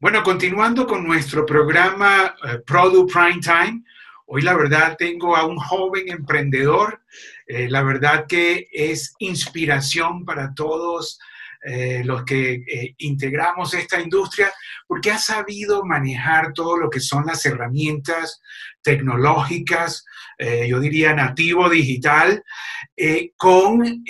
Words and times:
Bueno, 0.00 0.22
continuando 0.22 0.86
con 0.86 1.04
nuestro 1.04 1.44
programa 1.44 2.32
uh, 2.44 2.64
Product 2.64 3.12
Prime 3.12 3.40
Time, 3.40 3.82
hoy 4.26 4.42
la 4.42 4.56
verdad 4.56 4.94
tengo 4.96 5.34
a 5.34 5.44
un 5.44 5.56
joven 5.56 6.08
emprendedor, 6.08 7.02
eh, 7.48 7.68
la 7.68 7.82
verdad 7.82 8.26
que 8.28 8.68
es 8.70 9.16
inspiración 9.18 10.24
para 10.24 10.54
todos 10.54 11.18
eh, 11.64 12.02
los 12.04 12.22
que 12.22 12.62
eh, 12.64 12.94
integramos 12.98 13.74
esta 13.74 14.00
industria, 14.00 14.52
porque 14.86 15.10
ha 15.10 15.18
sabido 15.18 15.84
manejar 15.84 16.52
todo 16.52 16.76
lo 16.76 16.88
que 16.90 17.00
son 17.00 17.26
las 17.26 17.44
herramientas 17.44 18.40
tecnológicas, 18.82 20.04
yo 20.68 20.78
diría 20.78 21.12
nativo 21.14 21.68
digital, 21.68 22.44
con 23.36 24.04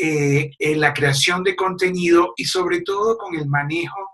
la 0.59 0.93
creación 0.93 1.43
de 1.43 1.57
contenido 1.57 2.35
y 2.37 2.45
sobre 2.45 2.83
todo 2.83 3.17
con 3.17 3.35
el 3.35 3.49
manejo 3.49 4.11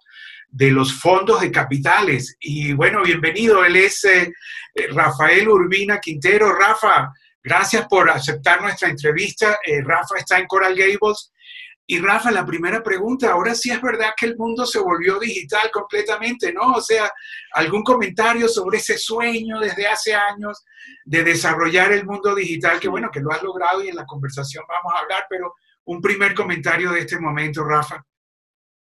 de 0.55 0.71
los 0.71 0.93
fondos 0.95 1.41
de 1.41 1.51
capitales. 1.51 2.37
Y 2.39 2.73
bueno, 2.75 3.03
bienvenido, 3.03 3.65
él 3.65 3.75
es 3.75 4.05
eh, 4.05 4.33
eh, 4.73 4.87
Rafael 4.93 5.49
Urbina 5.49 5.99
Quintero. 5.99 6.55
Rafa, 6.55 7.13
gracias 7.43 7.89
por 7.89 8.09
aceptar 8.09 8.63
nuestra 8.63 8.89
entrevista. 8.89 9.59
Eh, 9.67 9.83
Rafa 9.83 10.17
está 10.17 10.39
en 10.39 10.47
Coral 10.47 10.77
Gables. 10.77 11.33
Y 11.89 11.99
Rafa, 11.99 12.31
la 12.31 12.47
primera 12.47 12.85
pregunta, 12.85 13.33
ahora 13.33 13.53
sí 13.53 13.73
es 13.73 13.83
verdad 13.83 14.13
que 14.17 14.27
el 14.27 14.37
mundo 14.37 14.65
se 14.65 14.79
volvió 14.79 15.19
digital 15.19 15.71
completamente, 15.73 16.53
¿no? 16.53 16.75
O 16.75 16.81
sea, 16.81 17.13
algún 17.55 17.83
comentario 17.83 18.49
sobre 18.49 18.79
ese 18.79 18.97
sueño 18.97 19.59
desde 19.59 19.89
hace 19.89 20.15
años 20.15 20.65
de 21.05 21.25
desarrollar 21.25 21.91
el 21.93 22.07
mundo 22.07 22.33
digital, 22.33 22.79
que 22.79 22.89
bueno, 22.89 23.11
que 23.13 23.21
lo 23.21 23.33
has 23.33 23.43
logrado 23.43 23.83
y 23.83 23.89
en 23.89 23.97
la 23.97 24.07
conversación 24.07 24.65
vamos 24.69 24.95
a 24.95 25.01
hablar, 25.01 25.27
pero 25.29 25.53
un 25.87 26.01
primer 26.01 26.33
comentario 26.33 26.93
de 26.93 27.01
este 27.01 27.19
momento, 27.19 27.65
Rafa. 27.65 28.05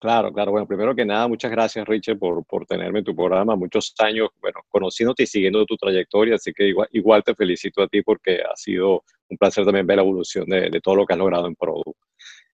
Claro, 0.02 0.34
claro. 0.34 0.50
Bueno, 0.50 0.66
primero 0.68 0.96
que 0.96 1.06
nada, 1.06 1.28
muchas 1.28 1.52
gracias, 1.52 1.88
Richard, 1.88 2.18
por, 2.18 2.44
por 2.46 2.66
tenerme 2.66 3.00
en 3.00 3.06
tu 3.06 3.16
programa. 3.16 3.56
Muchos 3.56 3.94
años, 4.00 4.30
bueno, 4.42 4.62
conociéndote 4.68 5.24
y 5.24 5.28
siguiendo 5.28 5.64
tu 5.68 5.78
trayectoria, 5.78 6.36
así 6.36 6.52
que 6.54 6.74
igual, 6.92 7.24
te 7.24 7.36
felicito 7.36 7.84
a 7.84 7.88
ti 7.88 8.02
porque 8.02 8.42
ha 8.42 8.56
sido 8.56 9.04
un 9.30 9.38
placer 9.38 9.64
también 9.64 9.86
ver 9.86 9.98
la 9.98 10.02
evolución 10.02 10.46
de, 10.48 10.72
de 10.72 10.82
todo 10.82 10.96
lo 10.96 11.06
que 11.06 11.14
has 11.14 11.20
logrado 11.20 11.46
en 11.46 11.56
Product. 11.56 12.00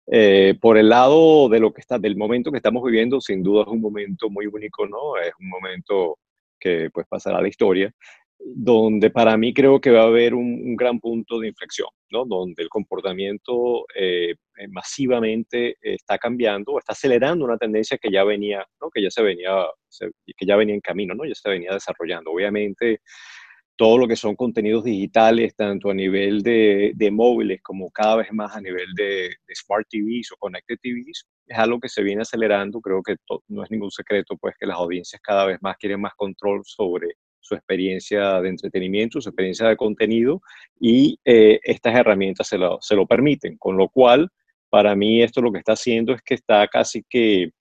Eh, 0.08 0.56
por 0.60 0.78
el 0.78 0.90
lado 0.90 1.48
de 1.48 1.62
lo 1.62 1.72
que 1.72 1.80
está, 1.80 1.98
del 1.98 2.18
momento 2.18 2.52
que 2.52 2.58
estamos 2.58 2.84
viviendo, 2.84 3.22
sin 3.22 3.42
duda 3.42 3.62
es 3.62 3.70
un 3.70 3.80
momento 3.80 4.30
muy 4.30 4.46
único, 4.48 4.86
¿no? 4.86 5.16
Es 5.16 5.32
un 5.40 5.48
momento 5.48 6.18
que 6.60 6.90
pues 6.94 7.08
pasará 7.08 7.38
a 7.38 7.42
la 7.42 7.48
historia 7.48 7.94
donde 8.40 9.10
para 9.10 9.36
mí 9.38 9.54
creo 9.54 9.82
que 9.82 9.92
va 9.92 10.02
a 10.04 10.08
haber 10.08 10.34
un, 10.34 10.76
gran 10.76 11.00
punto 11.00 11.40
de 11.40 11.48
inflexión, 11.48 11.90
¿no? 12.12 12.26
donde 12.26 12.64
el 12.64 12.70
comportamiento 12.70 13.86
eh, 13.96 14.36
eh, 14.58 14.68
masivamente 14.70 15.78
está 15.82 16.18
cambiando 16.18 16.78
está 16.78 16.94
acelerando 16.94 17.46
una 17.46 17.58
tendencia 17.58 17.98
que 17.98 18.12
ya 18.12 18.24
venía, 18.24 18.66
¿no? 18.82 18.90
que 18.90 19.02
ya 19.02 19.10
se 19.10 19.24
venía, 19.24 19.66
que 20.00 20.46
ya 20.46 20.56
venía 20.56 20.76
en 20.76 20.82
camino, 20.82 21.14
¿no? 21.16 21.26
ya 21.26 21.36
se 21.36 21.50
venía 21.50 21.74
desarrollando. 21.74 22.32
Obviamente, 22.32 23.02
todo 23.78 24.00
lo 24.00 24.08
que 24.08 24.16
son 24.16 24.36
contenidos 24.36 24.84
digitales, 24.84 25.56
tanto 25.56 25.92
a 25.92 25.94
nivel 25.94 26.42
de, 26.42 27.10
móviles 27.12 27.62
como 27.62 27.92
cada 27.92 28.18
vez 28.18 28.34
más 28.34 28.56
a 28.56 28.62
nivel 28.62 28.88
de, 28.96 29.30
smart 29.54 29.88
TVs 29.90 30.32
o 30.32 30.38
connected 30.38 30.78
TVs, 30.82 31.28
es 31.46 31.58
algo 31.58 31.80
que 31.80 31.88
se 31.88 32.02
viene 32.04 32.24
acelerando. 32.24 32.82
Creo 32.82 33.02
que 33.04 33.16
no 33.48 33.64
es 33.64 33.72
ningún 33.72 33.92
secreto, 33.92 34.36
pues, 34.38 34.56
que 34.60 34.66
las 34.66 34.78
audiencias 34.78 35.22
cada 35.22 35.46
vez 35.46 35.60
más 35.62 35.78
quieren 35.78 36.02
más 36.02 36.14
control 36.16 36.62
sobre 36.66 37.14
su 37.48 37.56
experiencia 37.56 38.42
de 38.42 38.50
entretenimiento, 38.50 39.22
su 39.22 39.30
experiencia 39.30 39.68
de 39.68 39.78
contenido 39.78 40.42
y 40.80 41.18
eh, 41.24 41.60
estas 41.64 41.96
herramientas 41.96 42.48
se 42.48 42.58
lo, 42.58 42.78
se 42.82 42.96
lo, 42.96 43.08
permiten. 43.08 43.58
Con 43.58 43.78
lo 43.78 43.88
cual, 43.88 44.30
para 44.70 44.96
mí 44.96 45.22
esto 45.22 45.42
lo 45.42 45.52
que 45.52 45.60
está 45.60 45.74
haciendo 45.74 46.14
es 46.14 46.22
que 46.22 46.34
está 46.34 46.68
casi 46.68 47.04
que 47.10 47.52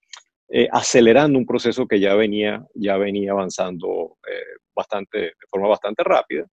eh, 0.48 0.68
acelerando 0.72 1.38
un 1.38 1.46
proceso 1.46 1.86
que 1.86 2.00
ya 2.00 2.14
venía, 2.14 2.64
ya 2.74 2.96
venía 2.96 3.30
avanzando 3.30 4.18
eh, 4.28 4.58
bastante, 4.74 5.18
de 5.18 5.46
forma 5.48 5.68
bastante 5.68 6.02
rápida. 6.02 6.46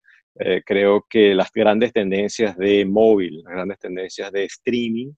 creo 0.65 1.05
que 1.07 1.35
las 1.35 1.51
grandes 1.53 1.93
tendencias 1.93 2.57
de 2.57 2.85
móvil, 2.85 3.43
las 3.43 3.53
grandes 3.53 3.77
tendencias 3.79 4.31
de 4.31 4.45
streaming, 4.45 5.11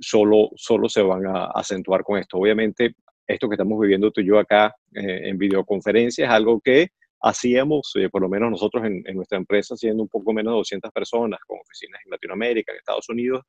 solo, 0.00 0.50
solo 0.54 0.88
se 0.88 1.02
van 1.02 1.26
a 1.26 1.46
acentuar 1.46 2.04
con 2.04 2.18
esto. 2.18 2.38
Obviamente, 2.38 2.94
esto 3.26 3.48
que 3.48 3.54
estamos 3.54 3.80
viviendo 3.80 4.12
tú 4.12 4.20
y 4.20 4.26
yo 4.26 4.38
acá 4.38 4.76
en 4.94 5.36
videoconferencia 5.36 6.26
es 6.26 6.30
algo 6.30 6.60
que 6.60 6.92
hacíamos, 7.20 7.92
eh, 7.96 8.08
por 8.08 8.22
lo 8.22 8.28
menos 8.28 8.50
nosotros 8.50 8.84
en, 8.84 9.02
nuestra 9.14 9.38
empresa, 9.38 9.76
siendo 9.76 10.02
un 10.02 10.08
poco 10.08 10.32
menos 10.32 10.52
de 10.52 10.58
200 10.58 10.92
personas, 10.92 11.40
con 11.46 11.58
oficinas 11.58 12.00
en 12.04 12.10
Latinoamérica, 12.10 12.72
en 12.72 12.78
Estados 12.78 13.08
Unidos, 13.08 13.42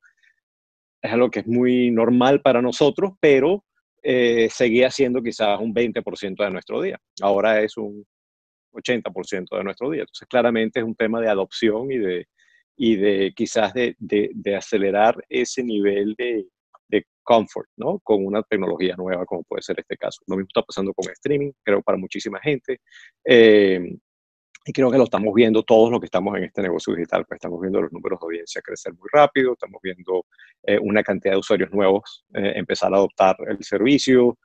es 1.01 1.11
algo 1.11 1.29
que 1.29 1.39
es 1.39 1.47
muy 1.47 1.91
normal 1.91 2.41
para 2.41 2.61
nosotros, 2.61 3.13
pero 3.19 3.63
eh, 4.03 4.49
seguía 4.51 4.91
siendo 4.91 5.21
quizás 5.21 5.59
un 5.59 5.73
20% 5.73 6.43
de 6.43 6.51
nuestro 6.51 6.81
día. 6.81 6.99
Ahora 7.21 7.61
es 7.61 7.77
un 7.77 8.05
80% 8.73 9.57
de 9.57 9.63
nuestro 9.63 9.89
día. 9.91 10.01
Entonces, 10.01 10.27
claramente 10.27 10.79
es 10.79 10.85
un 10.85 10.95
tema 10.95 11.21
de 11.21 11.29
adopción 11.29 11.91
y 11.91 11.97
de, 11.97 12.27
y 12.75 12.95
de 12.95 13.33
quizás 13.35 13.73
de, 13.73 13.95
de 13.97 14.55
acelerar 14.55 15.23
ese 15.29 15.63
nivel 15.63 16.15
de, 16.17 16.45
de 16.89 17.05
comfort, 17.23 17.69
¿no? 17.77 17.99
Con 17.99 18.25
una 18.25 18.43
tecnología 18.43 18.95
nueva 18.97 19.25
como 19.25 19.43
puede 19.43 19.61
ser 19.61 19.79
este 19.79 19.95
caso. 19.95 20.19
Lo 20.27 20.35
mismo 20.35 20.47
está 20.49 20.63
pasando 20.63 20.93
con 20.93 21.09
streaming, 21.11 21.51
creo 21.63 21.81
para 21.81 21.97
muchísima 21.97 22.39
gente. 22.39 22.81
Eh, 23.23 23.95
y 24.65 24.73
creo 24.73 24.91
que 24.91 24.97
lo 24.97 25.05
estamos 25.05 25.33
viendo 25.33 25.63
todos 25.63 25.89
los 25.89 25.99
que 25.99 26.05
estamos 26.05 26.35
en 26.37 26.43
este 26.43 26.61
negocio 26.61 26.93
digital, 26.93 27.25
pues 27.25 27.37
estamos 27.37 27.61
viendo 27.61 27.81
los 27.81 27.91
números 27.91 28.19
de 28.19 28.25
audiencia 28.25 28.61
crecer 28.61 28.93
muy 28.93 29.07
rápido, 29.11 29.53
estamos 29.53 29.79
viendo 29.81 30.25
eh, 30.63 30.77
una 30.79 31.01
cantidad 31.01 31.33
de 31.33 31.39
usuarios 31.39 31.71
nuevos 31.71 32.25
eh, 32.33 32.53
empezar 32.55 32.93
a 32.93 32.97
adoptar 32.97 33.37
el 33.47 33.63
servicio, 33.63 34.37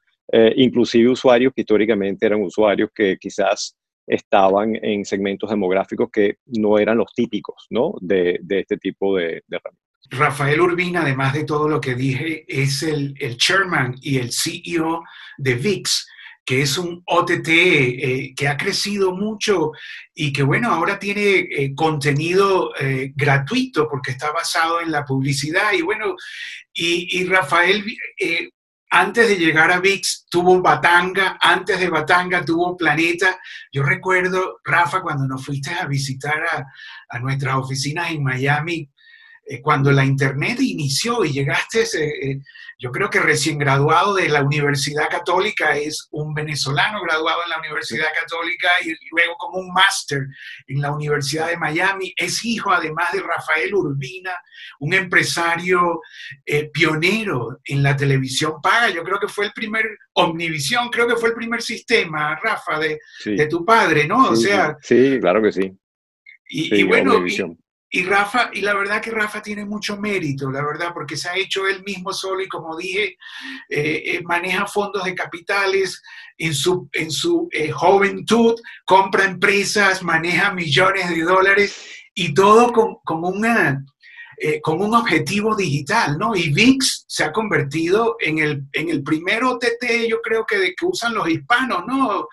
inclusive 0.56 1.10
usuarios 1.10 1.53
que 1.54 1.60
históricamente 1.60 2.25
eran 2.25 2.41
usuarios 2.41 2.88
que 2.94 3.19
quizás 3.19 3.77
estaban 4.06 4.75
en 4.77 5.04
segmentos 5.04 5.50
demográficos 5.50 6.09
que 6.10 6.37
no 6.47 6.78
eran 6.78 6.97
los 6.97 7.12
típicos, 7.15 7.66
¿no? 7.69 7.94
De, 8.00 8.38
de 8.43 8.60
este 8.60 8.78
tipo 8.78 9.15
de, 9.16 9.43
de 9.47 9.56
herramientas. 9.56 9.84
Rafael 10.10 10.60
Urbina, 10.60 11.03
además 11.03 11.32
de 11.32 11.44
todo 11.44 11.69
lo 11.69 11.81
que 11.81 11.94
dije, 11.94 12.44
es 12.48 12.82
el, 12.82 13.15
chairman 13.37 13.97
y 14.00 14.19
el 14.19 14.32
CEO 14.32 15.03
de 15.38 15.54
VIX, 15.54 16.06
que 16.44 16.60
es 16.60 16.76
un 16.76 17.03
OTT 17.06 17.48
eh, 17.48 18.34
que 18.37 18.48
ha 18.48 18.56
crecido 18.56 19.16
mucho 19.16 19.72
y 20.15 20.32
que, 20.32 20.42
bueno, 20.42 20.70
ahora 20.70 20.98
tiene 20.98 21.38
eh, 21.38 21.75
contenido 21.75 22.72
eh, 22.78 23.12
gratuito 23.15 23.88
porque 23.88 24.10
está 24.10 24.31
basado 24.31 24.81
en 24.82 24.92
la 24.92 25.04
publicidad. 25.04 25.72
Y 25.72 25.81
bueno, 25.81 26.16
y, 26.75 27.19
y 27.19 27.25
Rafael, 27.25 27.82
antes 28.91 29.26
de 29.26 29.36
llegar 29.36 29.72
a 29.72 29.81
VIX, 29.81 30.26
tuvo 30.28 30.60
Batanga, 30.60 31.38
antes 31.41 31.81
de 31.81 31.88
Batanga 31.88 32.44
tuvo 32.44 32.76
Planeta. 32.76 33.41
Yo 33.72 33.82
recuerdo, 33.82 34.60
Rafa, 34.62 35.00
cuando 35.00 35.26
nos 35.26 35.42
fuiste 35.42 35.71
a 35.71 35.86
visitar 35.86 36.44
a, 36.44 36.66
a 37.09 37.19
nuestras 37.21 37.56
oficinas 37.56 38.10
en 38.10 38.22
Miami, 38.22 38.91
eh, 39.47 39.60
cuando 39.60 39.93
la 39.93 40.05
Internet 40.05 40.59
inició 40.60 41.25
y 41.25 41.32
llegaste, 41.32 41.82
eh, 41.82 42.12
eh, 42.22 42.41
yo 42.78 42.91
creo 42.91 43.10
que 43.10 43.21
recién 43.21 43.59
graduado 43.59 44.15
de 44.15 44.28
la 44.28 44.43
Universidad 44.43 45.09
Católica, 45.10 45.77
es 45.77 46.09
un 46.12 46.32
venezolano 46.32 47.03
graduado 47.03 47.43
en 47.44 47.50
la 47.50 47.59
Universidad 47.59 48.09
Católica 48.19 48.69
y 48.83 48.94
luego 49.10 49.34
como 49.38 49.59
un 49.59 49.72
máster 49.72 50.27
en 50.66 50.81
la 50.81 50.93
Universidad 50.93 51.49
de 51.49 51.59
Miami, 51.59 52.12
es 52.16 52.44
hijo 52.44 52.72
además 52.72 53.12
de 53.12 53.21
Rafael 53.21 53.75
Urbina, 53.75 54.33
un 54.81 54.94
empresario 54.94 56.00
pionero 56.72 57.60
en 57.65 57.83
la 57.83 57.97
televisión 57.97 58.60
paga, 58.62 58.91
yo 58.91 59.04
creo 59.04 59.19
que 59.19 59.28
fue 59.28 59.47
el 59.47 59.53
primer, 59.53 59.84
Omnivisión, 60.15 60.88
creo 60.91 61.06
que 61.06 61.16
fue 61.16 61.31
el 61.31 61.34
primer 61.34 61.60
sistema, 61.60 62.38
Rafa, 62.43 62.78
de, 62.78 62.99
de 63.25 63.47
tu 63.47 63.65
padre, 63.65 64.06
¿no? 64.06 64.31
o 64.31 64.37
sea... 64.37 64.77
Sí, 64.81 65.19
claro 65.21 65.43
que 65.43 65.53
sí. 65.53 65.72
Y, 66.49 66.83
bueno, 66.84 67.27
y 67.27 67.37
Rafa, 68.03 68.50
y 68.53 68.60
la 68.60 68.75
verdad 68.75 69.00
que 69.00 69.12
Rafa 69.12 69.41
tiene 69.41 69.65
mucho 69.65 69.97
mérito, 69.97 70.50
la 70.50 70.65
verdad, 70.65 70.91
porque 70.93 71.16
se 71.16 71.28
ha 71.28 71.37
hecho 71.37 71.69
él 71.69 71.84
mismo 71.84 72.12
solo 72.12 72.43
y 72.43 72.49
como 72.49 72.77
dije, 72.77 73.16
eh, 73.69 74.03
eh, 74.05 74.22
maneja 74.25 74.66
fondos 74.66 75.05
de 75.05 75.15
capitales 75.15 76.03
en 76.37 76.54
su, 76.54 76.88
en 76.93 77.12
su 77.12 77.49
eh, 77.53 77.71
juventud, 77.71 78.57
compra 78.84 79.27
empresas, 79.27 80.03
maneja 80.03 80.53
millones 80.53 81.09
de 81.10 81.22
dólares 81.22 81.86
y 82.15 82.34
todo 82.34 82.72
con, 82.72 82.97
con 83.04 83.24
una, 83.24 83.84
con 84.63 84.80
un 84.80 84.95
objetivo 84.95 85.54
digital, 85.54 86.19
¿no? 86.19 86.34
Y 86.34 86.53
VIX 86.53 87.04
se 87.07 87.22
ha 87.22 87.33
convertido 87.33 88.16
en 88.19 88.39
el, 88.39 88.65
en 88.72 88.89
el 88.89 89.04
primer 89.04 89.45
OTT, 89.45 90.09
yo 90.09 90.21
creo 90.21 90.45
que, 90.45 90.59
de, 90.59 90.74
que 90.74 90.84
usan 90.84 91.15
los 91.15 91.28
hispanos, 91.28 91.84
¿no? 91.86 92.27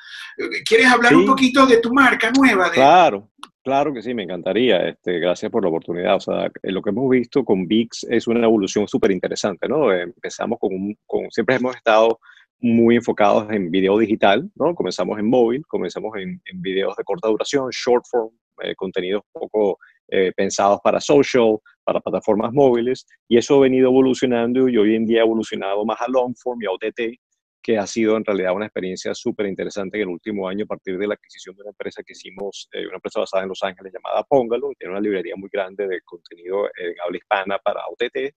¿Quieres 0.65 0.87
hablar 0.87 1.15
un 1.15 1.27
poquito 1.27 1.67
de 1.67 1.77
tu 1.77 1.93
marca 1.93 2.31
nueva? 2.35 2.69
De, 2.69 2.75
claro, 2.75 3.30
Claro 3.63 3.93
que 3.93 4.01
sí, 4.01 4.13
me 4.13 4.23
encantaría. 4.23 4.89
Este, 4.89 5.19
gracias 5.19 5.51
por 5.51 5.63
la 5.63 5.69
oportunidad. 5.69 6.15
O 6.15 6.19
sea, 6.19 6.47
eh, 6.63 6.71
lo 6.71 6.81
que 6.81 6.89
hemos 6.89 7.09
visto 7.09 7.45
con 7.45 7.67
VIX 7.67 8.05
es 8.09 8.27
una 8.27 8.43
evolución 8.43 8.87
súper 8.87 9.11
interesante, 9.11 9.67
¿no? 9.67 9.93
Empezamos 9.93 10.57
con, 10.59 10.73
un, 10.73 10.97
con, 11.05 11.29
siempre 11.29 11.57
hemos 11.57 11.75
estado 11.75 12.19
muy 12.59 12.95
enfocados 12.95 13.51
en 13.51 13.69
video 13.69 13.97
digital, 13.99 14.49
¿no? 14.55 14.73
Comenzamos 14.73 15.19
en 15.19 15.29
móvil, 15.29 15.65
comenzamos 15.67 16.15
en, 16.17 16.41
en 16.45 16.61
videos 16.61 16.95
de 16.95 17.03
corta 17.03 17.27
duración, 17.27 17.69
short 17.71 18.05
form, 18.09 18.31
eh, 18.63 18.75
contenidos 18.75 19.23
poco 19.31 19.77
eh, 20.07 20.31
pensados 20.35 20.79
para 20.83 20.99
social, 20.99 21.57
para 21.83 21.99
plataformas 21.99 22.51
móviles, 22.53 23.05
y 23.27 23.37
eso 23.37 23.57
ha 23.57 23.61
venido 23.61 23.89
evolucionando 23.89 24.67
y 24.69 24.77
hoy 24.77 24.95
en 24.95 25.05
día 25.05 25.21
ha 25.21 25.25
evolucionado 25.25 25.85
más 25.85 25.99
a 26.01 26.07
long 26.07 26.35
form 26.35 26.61
y 26.61 26.65
a 26.65 26.71
OTT, 26.71 27.19
que 27.61 27.77
ha 27.77 27.85
sido 27.85 28.17
en 28.17 28.25
realidad 28.25 28.53
una 28.53 28.65
experiencia 28.65 29.13
súper 29.13 29.45
interesante 29.45 29.97
en 29.97 30.03
el 30.03 30.07
último 30.09 30.47
año 30.47 30.65
a 30.65 30.67
partir 30.67 30.97
de 30.97 31.07
la 31.07 31.13
adquisición 31.13 31.55
de 31.55 31.61
una 31.61 31.71
empresa 31.71 32.01
que 32.03 32.13
hicimos, 32.13 32.67
eh, 32.73 32.87
una 32.87 32.95
empresa 32.95 33.19
basada 33.19 33.43
en 33.43 33.49
Los 33.49 33.61
Ángeles 33.63 33.93
llamada 33.93 34.23
Póngalo, 34.23 34.71
tiene 34.77 34.93
una 34.93 35.01
librería 35.01 35.35
muy 35.37 35.49
grande 35.51 35.87
de 35.87 36.01
contenido 36.01 36.65
en 36.67 36.95
habla 37.05 37.17
hispana 37.17 37.59
para 37.59 37.81
OTT, 37.87 38.33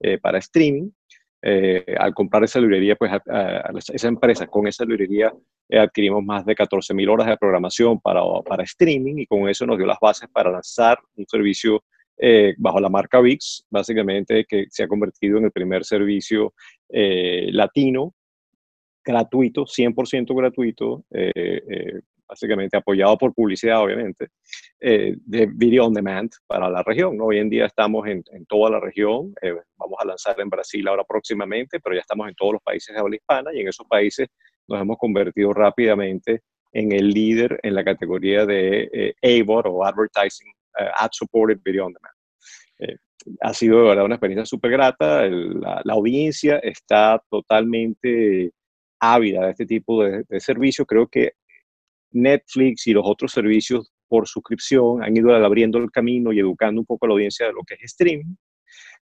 eh, 0.00 0.18
para 0.18 0.38
streaming. 0.38 0.90
Eh, 1.42 1.94
al 1.98 2.12
comprar 2.12 2.42
esa 2.44 2.58
librería, 2.58 2.96
pues 2.96 3.12
esa 3.92 4.08
empresa, 4.08 4.46
con 4.46 4.66
esa 4.66 4.84
librería 4.84 5.32
adquirimos 5.70 6.24
más 6.24 6.44
de 6.44 6.54
14.000 6.56 7.08
horas 7.08 7.26
de 7.28 7.36
programación 7.36 8.00
para, 8.00 8.20
para 8.44 8.64
streaming 8.64 9.18
y 9.18 9.26
con 9.26 9.48
eso 9.48 9.64
nos 9.64 9.76
dio 9.76 9.86
las 9.86 9.98
bases 10.00 10.28
para 10.32 10.50
lanzar 10.50 10.98
un 11.14 11.26
servicio 11.28 11.84
bajo 12.56 12.80
la 12.80 12.88
marca 12.88 13.20
VIX, 13.20 13.66
básicamente 13.70 14.46
que 14.48 14.64
se 14.70 14.82
ha 14.82 14.88
convertido 14.88 15.38
en 15.38 15.44
el 15.44 15.52
primer 15.52 15.84
servicio 15.84 16.54
latino 16.88 18.15
gratuito, 19.06 19.64
100% 19.64 20.34
gratuito, 20.34 21.04
eh, 21.10 21.30
eh, 21.34 22.00
básicamente 22.28 22.76
apoyado 22.76 23.16
por 23.16 23.32
publicidad, 23.32 23.80
obviamente, 23.80 24.30
eh, 24.80 25.14
de 25.24 25.46
Video 25.46 25.86
On 25.86 25.94
Demand 25.94 26.28
para 26.46 26.68
la 26.68 26.82
región. 26.82 27.16
Hoy 27.20 27.38
en 27.38 27.48
día 27.48 27.66
estamos 27.66 28.06
en, 28.08 28.24
toda 28.48 28.68
la 28.68 28.80
región, 28.80 29.32
vamos 29.76 29.96
a 30.00 30.06
lanzar 30.06 30.40
en 30.40 30.50
Brasil 30.50 30.86
ahora 30.88 31.04
próximamente, 31.04 31.78
pero 31.78 31.94
ya 31.94 32.00
estamos 32.00 32.28
en 32.28 32.34
todos 32.34 32.54
los 32.54 32.62
países 32.62 32.92
de 32.92 33.00
habla 33.00 33.14
hispana 33.14 33.54
y 33.54 33.60
en 33.60 33.68
esos 33.68 33.86
países 33.86 34.28
nos 34.66 34.80
hemos 34.80 34.98
convertido 34.98 35.52
rápidamente 35.52 36.42
en 36.72 36.90
el 36.90 37.10
líder 37.10 37.60
en 37.62 37.76
la 37.76 37.84
categoría 37.84 38.44
de 38.44 39.14
AVOD 39.22 39.66
o 39.66 39.84
Advertising 39.84 40.52
Ad 40.74 41.10
Supported 41.12 41.60
Video 41.64 41.86
On 41.86 41.92
Demand 41.92 42.98
ha 43.40 43.52
sido 43.52 43.78
de 43.78 43.88
verdad 43.88 44.04
una 44.04 44.14
experiencia 44.14 44.46
súper 44.46 44.70
grata. 44.70 45.26
La, 45.26 45.80
la, 45.82 45.94
audiencia 45.94 46.58
está 46.58 47.20
totalmente 47.28 48.52
ávida 49.00 49.46
de 49.46 49.50
este 49.50 49.66
tipo 49.66 50.02
de, 50.02 50.24
de 50.28 50.40
servicios. 50.40 50.86
Creo 50.86 51.06
que 51.06 51.32
Netflix 52.12 52.86
y 52.86 52.92
los 52.92 53.04
otros 53.06 53.32
servicios 53.32 53.92
por 54.08 54.26
suscripción 54.26 55.02
han 55.02 55.16
ido 55.16 55.34
abriendo 55.34 55.78
el 55.78 55.90
camino 55.90 56.32
y 56.32 56.38
educando 56.38 56.80
un 56.80 56.86
poco 56.86 57.06
a 57.06 57.08
la 57.08 57.14
audiencia 57.14 57.46
de 57.46 57.52
lo 57.52 57.62
que 57.66 57.74
es 57.74 57.84
streaming, 57.84 58.34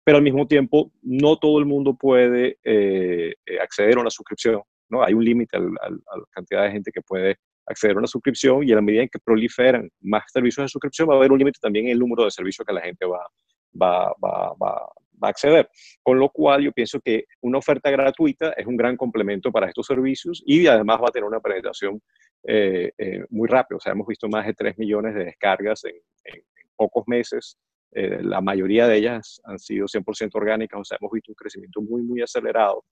pero 0.05 0.19
al 0.19 0.23
mismo 0.23 0.47
tiempo 0.47 0.93
no 1.03 1.39
todo 1.39 1.59
el 1.59 1.67
mundo 1.67 1.95
puede 1.95 2.59
eh, 2.65 3.35
eh, 3.47 3.59
acceder 3.61 3.97
a 3.99 4.01
una 4.01 4.11
suscripción, 4.11 4.63
¿no? 4.89 5.03
Hay 5.03 5.15
un 5.15 5.25
límite 5.25 5.57
a 5.57 5.61
la 5.61 6.25
cantidad 6.31 6.65
de 6.65 6.73
gente 6.73 6.91
que 6.93 7.03
puede 7.03 7.37
acceder 7.67 7.97
a 7.97 7.99
una 8.01 8.07
suscripción 8.07 8.67
y 8.67 8.73
a 8.73 8.77
la 8.77 8.83
medida 8.83 9.03
en 9.03 9.09
que 9.09 9.19
proliferan 9.19 9.89
más 10.01 10.25
servicios 10.33 10.65
de 10.65 10.69
suscripción 10.69 11.09
va 11.09 11.15
a 11.15 11.17
haber 11.19 11.33
un 11.33 11.39
límite 11.39 11.59
también 11.61 11.87
en 11.87 11.93
el 11.93 11.99
número 11.99 12.25
de 12.25 12.31
servicios 12.31 12.67
que 12.67 12.73
la 12.73 12.81
gente 12.81 13.07
va, 13.07 13.27
va, 13.81 14.13
va, 14.23 14.55
va, 14.55 14.93
va 15.23 15.29
a 15.29 15.31
acceder. 15.31 15.69
Con 16.03 16.19
lo 16.19 16.31
cual 16.31 16.63
yo 16.63 16.73
pienso 16.73 17.01
que 17.01 17.25
una 17.41 17.59
oferta 17.59 17.91
gratuita 17.91 18.53
es 18.53 18.67
un 18.67 18.77
gran 18.77 18.97
complemento 18.97 19.51
para 19.53 19.69
estos 19.69 19.87
servicios 19.87 20.43
y 20.47 20.67
además 20.67 21.01
va 21.01 21.09
a 21.09 21.13
tener 21.13 21.27
una 21.27 21.41
penetración 21.41 22.01
eh, 22.45 22.93
eh, 22.97 23.25
muy 23.31 23.49
rápida. 23.49 23.77
O 23.77 23.81
sea, 23.81 23.93
hemos 23.93 24.07
visto 24.07 24.29
más 24.29 24.47
de 24.47 24.55
3 24.55 24.79
millones 24.79 25.15
de 25.15 25.25
descargas 25.25 25.85
en, 25.85 25.95
pocos 26.77 27.05
meses. 27.07 27.59
Eh, 27.93 28.23
la 28.23 28.41
mayoría 28.41 28.87
de 28.89 28.97
ellas 28.97 29.41
han 29.45 29.59
sido 29.59 29.87
100% 29.87 30.31
orgánicas, 30.35 30.81
o 30.81 30.85
sea, 30.85 30.97
hemos 30.99 31.13
visto 31.13 31.33
un 31.33 31.35
crecimiento 31.35 31.83
muy, 31.83 32.03
muy 32.03 32.23
acelerado 32.23 32.85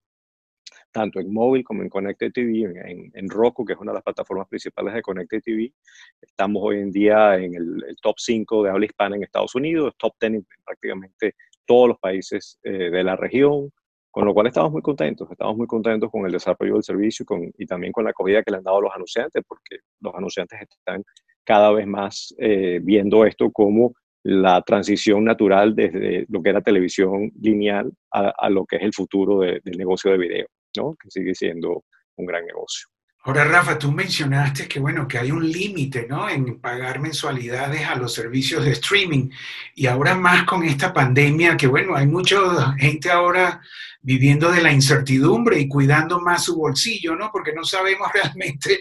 tanto 0.92 1.20
en 1.20 1.32
móvil 1.32 1.64
como 1.64 1.82
en 1.82 1.88
Connected 1.88 2.32
TV, 2.32 2.64
en, 2.64 3.10
en, 3.14 3.28
Roku, 3.28 3.64
que 3.64 3.74
es 3.74 3.78
una 3.78 3.92
de 3.92 3.96
las 3.96 4.04
plataformas 4.04 4.48
principales 4.48 4.94
de 4.94 5.02
Connected 5.02 5.42
TV. 5.42 5.72
Estamos 6.20 6.62
hoy 6.64 6.78
en 6.78 6.90
día 6.90 7.36
en 7.36 7.54
el, 7.54 7.84
el 7.86 7.96
top 8.00 8.16
5 8.18 8.64
de 8.64 8.70
habla 8.70 8.86
hispana 8.86 9.16
en 9.16 9.22
Estados 9.22 9.54
Unidos, 9.54 9.94
top 9.98 10.14
10 10.20 10.34
en 10.34 10.46
prácticamente 10.64 11.34
todos 11.68 11.88
los 11.88 11.98
países 11.98 12.58
eh, 12.64 12.90
de 12.90 13.04
la 13.04 13.14
región, 13.14 13.70
con 14.10 14.24
lo 14.24 14.32
cual 14.32 14.46
estamos 14.46 14.72
muy 14.72 14.80
contentos, 14.80 15.30
estamos 15.30 15.56
muy 15.56 15.66
contentos 15.66 16.10
con 16.10 16.24
el 16.24 16.32
desarrollo 16.32 16.74
del 16.74 16.82
servicio 16.82 17.26
y 17.58 17.66
también 17.66 17.92
con 17.92 18.04
la 18.04 18.10
acogida 18.10 18.42
que 18.42 18.50
le 18.50 18.56
han 18.56 18.64
dado 18.64 18.80
los 18.80 18.92
anunciantes, 18.92 19.44
porque 19.46 19.76
los 20.00 20.14
anunciantes 20.14 20.60
están 20.62 21.04
cada 21.44 21.70
vez 21.70 21.86
más 21.86 22.34
eh, 22.38 22.80
viendo 22.82 23.24
esto 23.26 23.50
como 23.52 23.92
la 24.22 24.62
transición 24.62 25.24
natural 25.24 25.76
desde 25.76 26.24
lo 26.30 26.42
que 26.42 26.50
era 26.50 26.62
televisión 26.62 27.30
lineal 27.40 27.92
a, 28.10 28.50
lo 28.50 28.64
que 28.64 28.76
es 28.76 28.82
el 28.82 28.92
futuro 28.92 29.40
del 29.40 29.76
negocio 29.76 30.10
de 30.10 30.18
video, 30.18 30.46
¿no? 30.76 30.96
que 31.00 31.10
sigue 31.10 31.34
siendo 31.34 31.84
un 32.16 32.26
gran 32.26 32.44
negocio. 32.44 32.88
Ahora, 33.28 33.44
Rafa, 33.44 33.78
tú 33.78 33.92
mencionaste 33.92 34.66
que, 34.66 34.80
bueno, 34.80 35.06
que 35.06 35.18
hay 35.18 35.30
un 35.30 35.46
límite, 35.52 36.06
¿no? 36.08 36.30
En 36.30 36.58
pagar 36.60 36.98
mensualidades 36.98 37.86
a 37.86 37.94
los 37.94 38.14
servicios 38.14 38.64
de 38.64 38.70
streaming. 38.70 39.28
Y 39.74 39.86
ahora 39.86 40.14
más 40.14 40.44
con 40.44 40.64
esta 40.64 40.94
pandemia, 40.94 41.54
que, 41.54 41.66
bueno, 41.66 41.94
hay 41.94 42.06
mucha 42.06 42.38
gente 42.78 43.10
ahora 43.10 43.60
viviendo 44.00 44.50
de 44.50 44.62
la 44.62 44.72
incertidumbre 44.72 45.58
y 45.58 45.68
cuidando 45.68 46.20
más 46.20 46.44
su 46.44 46.56
bolsillo, 46.56 47.14
¿no? 47.16 47.30
Porque 47.30 47.52
no 47.52 47.64
sabemos 47.64 48.08
realmente 48.14 48.80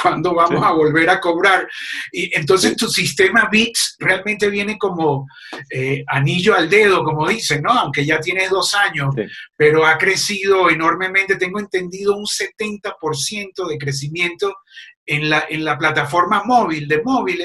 cuándo 0.00 0.34
vamos 0.34 0.62
a 0.64 0.70
volver 0.70 1.10
a 1.10 1.20
cobrar. 1.20 1.66
Y 2.12 2.30
entonces 2.36 2.76
tu 2.76 2.88
sistema 2.88 3.48
VIX 3.50 3.96
realmente 3.98 4.48
viene 4.48 4.78
como 4.78 5.26
eh, 5.70 6.04
anillo 6.06 6.54
al 6.54 6.68
dedo, 6.70 7.02
como 7.02 7.26
dicen, 7.26 7.62
¿no? 7.62 7.72
Aunque 7.72 8.04
ya 8.04 8.20
tienes 8.20 8.50
dos 8.50 8.74
años, 8.74 9.14
pero 9.56 9.84
ha 9.84 9.98
crecido 9.98 10.70
enormemente. 10.70 11.34
Tengo 11.34 11.58
entendido 11.58 12.16
un 12.16 12.26
70% 12.26 13.68
de 13.68 13.78
crecimiento 13.78 13.87
en 15.06 15.30
la, 15.30 15.44
en 15.48 15.64
la 15.64 15.78
plataforma 15.78 16.42
móvil, 16.44 16.86
de 16.86 17.02
móvil. 17.02 17.38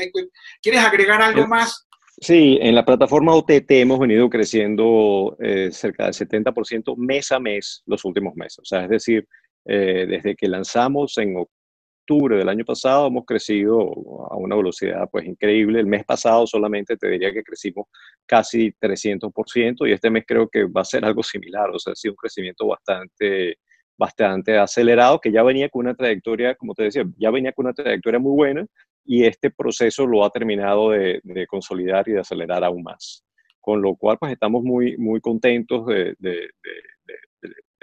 ¿Quieres 0.61 0.81
agregar 0.81 1.21
algo 1.21 1.47
más? 1.47 1.87
Sí, 2.19 2.59
en 2.61 2.75
la 2.75 2.85
plataforma 2.85 3.33
OTT 3.33 3.71
hemos 3.71 3.99
venido 3.99 4.29
creciendo 4.29 5.35
eh, 5.39 5.69
cerca 5.71 6.05
del 6.05 6.13
70% 6.13 6.95
mes 6.95 7.31
a 7.31 7.39
mes 7.39 7.81
los 7.85 8.05
últimos 8.05 8.35
meses. 8.35 8.59
O 8.59 8.65
sea, 8.65 8.83
es 8.83 8.89
decir, 8.89 9.27
eh, 9.65 10.05
desde 10.07 10.35
que 10.35 10.47
lanzamos 10.47 11.17
en 11.17 11.35
octubre 11.37 12.37
del 12.37 12.49
año 12.49 12.65
pasado 12.65 13.07
hemos 13.07 13.25
crecido 13.25 13.81
a 14.29 14.35
una 14.35 14.55
velocidad 14.55 15.09
pues 15.11 15.25
increíble. 15.25 15.79
El 15.79 15.87
mes 15.87 16.05
pasado 16.05 16.45
solamente 16.45 16.97
te 16.97 17.09
diría 17.09 17.33
que 17.33 17.43
crecimos 17.43 17.87
casi 18.25 18.71
300% 18.79 19.87
y 19.87 19.91
este 19.93 20.09
mes 20.09 20.23
creo 20.27 20.47
que 20.47 20.65
va 20.65 20.81
a 20.81 20.85
ser 20.85 21.05
algo 21.05 21.23
similar. 21.23 21.69
O 21.71 21.79
sea, 21.79 21.93
ha 21.93 21.95
sido 21.95 22.13
un 22.13 22.17
crecimiento 22.17 22.67
bastante, 22.67 23.57
bastante 24.03 24.57
acelerado 24.57 25.19
que 25.21 25.31
ya 25.31 25.43
venía 25.43 25.69
con 25.69 25.85
una 25.85 25.95
trayectoria, 25.95 26.55
como 26.55 26.73
te 26.73 26.83
decía, 26.83 27.05
ya 27.17 27.31
venía 27.31 27.53
con 27.53 27.65
una 27.65 27.73
trayectoria 27.73 28.19
muy 28.19 28.33
buena 28.33 28.65
y 29.05 29.23
este 29.23 29.49
proceso 29.49 30.05
lo 30.05 30.25
ha 30.25 30.29
terminado 30.29 30.89
de, 30.89 31.21
consolidar 31.47 32.07
y 32.09 32.11
de 32.11 32.19
acelerar 32.19 32.65
aún 32.65 32.83
más. 32.83 33.23
Con 33.61 33.81
lo 33.81 33.95
cual, 33.95 34.17
pues 34.19 34.33
estamos 34.33 34.61
muy, 34.61 34.97
muy 34.97 35.21
contentos 35.21 35.85
de, 35.85 36.15
de, 36.19 36.49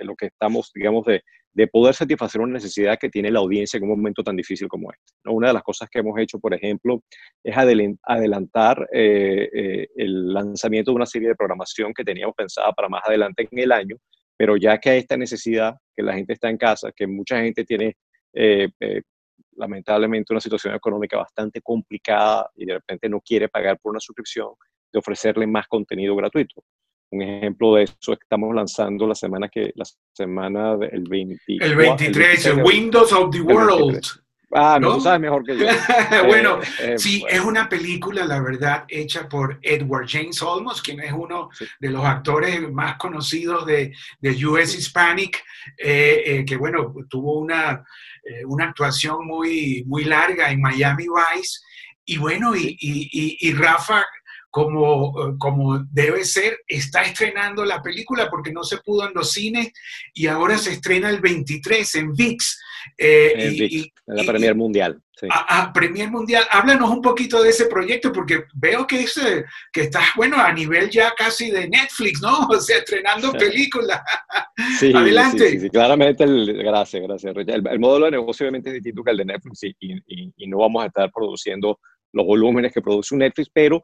lo 0.04 0.14
que 0.14 0.26
estamos, 0.26 0.70
digamos, 0.74 1.06
de, 1.06 1.22
poder 1.72 1.94
satisfacer 1.94 2.40
una 2.40 2.54
necesidad 2.54 2.98
que 2.98 3.08
tiene 3.08 3.30
la 3.30 3.40
audiencia 3.40 3.78
en 3.78 3.84
un 3.84 3.90
momento 3.90 4.22
tan 4.22 4.36
difícil 4.36 4.68
como 4.68 4.92
este. 4.92 5.12
Una 5.24 5.48
de 5.48 5.54
las 5.54 5.62
cosas 5.62 5.88
que 5.90 6.00
hemos 6.00 6.18
hecho, 6.18 6.38
por 6.38 6.52
ejemplo, 6.52 7.02
es 7.42 7.54
adelantar 7.56 8.88
eh, 8.92 9.48
eh, 9.52 9.88
el 9.96 10.32
lanzamiento 10.34 10.90
de 10.90 10.96
una 10.96 11.06
serie 11.06 11.28
de 11.28 11.34
programación 11.34 11.94
que 11.94 12.04
teníamos 12.04 12.34
pensada 12.34 12.72
para 12.72 12.88
más 12.88 13.02
adelante 13.06 13.48
en 13.50 13.58
el 13.58 13.72
año, 13.72 13.96
pero 14.40 14.56
ya 14.56 14.78
que 14.78 14.88
hay 14.88 15.00
esta 15.00 15.18
necesidad, 15.18 15.76
que 15.94 16.02
la 16.02 16.14
gente 16.14 16.32
está 16.32 16.48
en 16.48 16.56
casa, 16.56 16.90
que 16.96 17.06
mucha 17.06 17.42
gente 17.42 17.62
tiene 17.62 17.98
eh, 18.32 18.70
lamentablemente 19.56 20.32
una 20.32 20.40
situación 20.40 20.74
económica 20.74 21.18
bastante 21.18 21.60
complicada 21.60 22.50
y 22.56 22.64
de 22.64 22.72
repente 22.72 23.06
no 23.10 23.20
quiere 23.20 23.50
pagar 23.50 23.78
por 23.78 23.90
una 23.90 24.00
suscripción, 24.00 24.48
de 24.90 24.98
ofrecerle 24.98 25.46
más 25.46 25.66
contenido 25.68 26.16
gratuito. 26.16 26.64
Un 27.10 27.20
ejemplo 27.20 27.74
de 27.74 27.82
eso 27.82 27.96
es 27.98 28.18
que 28.18 28.24
estamos 28.24 28.54
lanzando 28.54 29.06
la 29.06 29.14
semana 29.14 29.50
que 29.50 29.72
la 29.74 29.84
semana 30.14 30.74
del 30.78 31.04
23, 31.06 31.70
el 31.70 31.76
23, 31.76 32.46
el 32.46 32.62
Windows 32.64 33.12
of 33.12 33.30
the 33.30 33.42
World. 33.42 34.00
Ah, 34.52 34.78
no, 34.80 34.94
tú 34.94 35.00
sabes 35.00 35.20
mejor 35.20 35.44
que 35.44 35.56
yo. 35.56 35.66
bueno, 36.26 36.60
eh, 36.60 36.94
eh, 36.94 36.98
sí, 36.98 37.24
es 37.28 37.40
una 37.40 37.68
película, 37.68 38.24
la 38.24 38.40
verdad, 38.40 38.84
hecha 38.88 39.28
por 39.28 39.58
Edward 39.62 40.06
James 40.08 40.42
Olmos, 40.42 40.82
quien 40.82 41.00
es 41.00 41.12
uno 41.12 41.50
de 41.78 41.88
los 41.88 42.04
actores 42.04 42.60
más 42.72 42.96
conocidos 42.96 43.64
de, 43.66 43.94
de 44.20 44.46
US 44.46 44.74
Hispanic, 44.74 45.42
eh, 45.78 46.44
que, 46.46 46.56
bueno, 46.56 46.92
tuvo 47.08 47.38
una, 47.38 47.84
una 48.46 48.64
actuación 48.66 49.24
muy, 49.24 49.84
muy 49.86 50.04
larga 50.04 50.50
en 50.50 50.60
Miami 50.60 51.06
Vice. 51.06 51.60
Y 52.04 52.18
bueno, 52.18 52.56
y, 52.56 52.76
y, 52.80 53.38
y 53.40 53.52
Rafa 53.52 54.04
como, 54.50 55.38
como 55.38 55.78
debe 55.90 56.24
ser, 56.24 56.58
está 56.66 57.02
estrenando 57.02 57.64
la 57.64 57.80
película 57.80 58.28
porque 58.28 58.52
no 58.52 58.64
se 58.64 58.78
pudo 58.78 59.06
en 59.06 59.14
los 59.14 59.32
cines 59.32 59.72
y 60.12 60.26
ahora 60.26 60.58
se 60.58 60.72
estrena 60.72 61.08
el 61.08 61.20
23 61.20 61.94
en 61.94 62.12
VIX. 62.12 62.60
Eh, 62.98 63.90
en 64.06 64.16
la 64.16 64.24
Premier 64.24 64.54
Mundial. 64.54 65.00
A, 65.28 65.70
Premier 65.72 66.10
Mundial, 66.10 66.44
háblanos 66.50 66.90
un 66.90 67.02
poquito 67.02 67.42
de 67.42 67.50
ese 67.50 67.66
proyecto 67.66 68.10
porque 68.10 68.44
veo 68.54 68.86
que, 68.86 69.02
es, 69.02 69.16
eh, 69.18 69.44
que 69.70 69.82
estás, 69.82 70.04
bueno, 70.16 70.38
a 70.38 70.50
nivel 70.50 70.88
ya 70.88 71.12
casi 71.14 71.50
de 71.50 71.68
Netflix, 71.68 72.22
¿no? 72.22 72.38
O 72.48 72.58
sea, 72.58 72.78
estrenando 72.78 73.30
películas. 73.38 74.00
Sí, 74.78 74.92
Adelante. 74.94 75.60
Sí, 75.60 75.68
claramente, 75.68 76.24
el, 76.24 76.54
gracias, 76.62 77.02
gracias. 77.02 77.36
El, 77.36 77.66
el, 77.68 77.78
modelo 77.78 78.06
de 78.06 78.12
negocio 78.12 78.44
obviamente 78.44 78.70
es 78.70 78.74
distinto 78.76 79.04
que 79.04 79.10
el 79.10 79.18
de 79.18 79.24
Netflix 79.26 79.62
y, 79.64 79.76
y, 79.78 80.32
y 80.36 80.46
no 80.46 80.58
vamos 80.58 80.82
a 80.82 80.86
estar 80.86 81.10
produciendo 81.12 81.78
los 82.12 82.26
volúmenes 82.26 82.72
que 82.72 82.82
produce 82.82 83.14
un 83.14 83.20
Netflix, 83.20 83.50
pero 83.52 83.82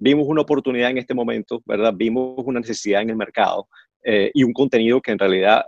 vimos 0.00 0.26
una 0.26 0.42
oportunidad 0.42 0.90
en 0.90 0.98
este 0.98 1.14
momento, 1.14 1.62
¿verdad? 1.64 1.94
Vimos 1.94 2.34
una 2.44 2.58
necesidad 2.58 3.02
en 3.02 3.10
el 3.10 3.16
mercado 3.16 3.68
eh, 4.02 4.30
y 4.34 4.42
un 4.42 4.52
contenido 4.52 5.00
que 5.00 5.12
en 5.12 5.18
realidad 5.18 5.64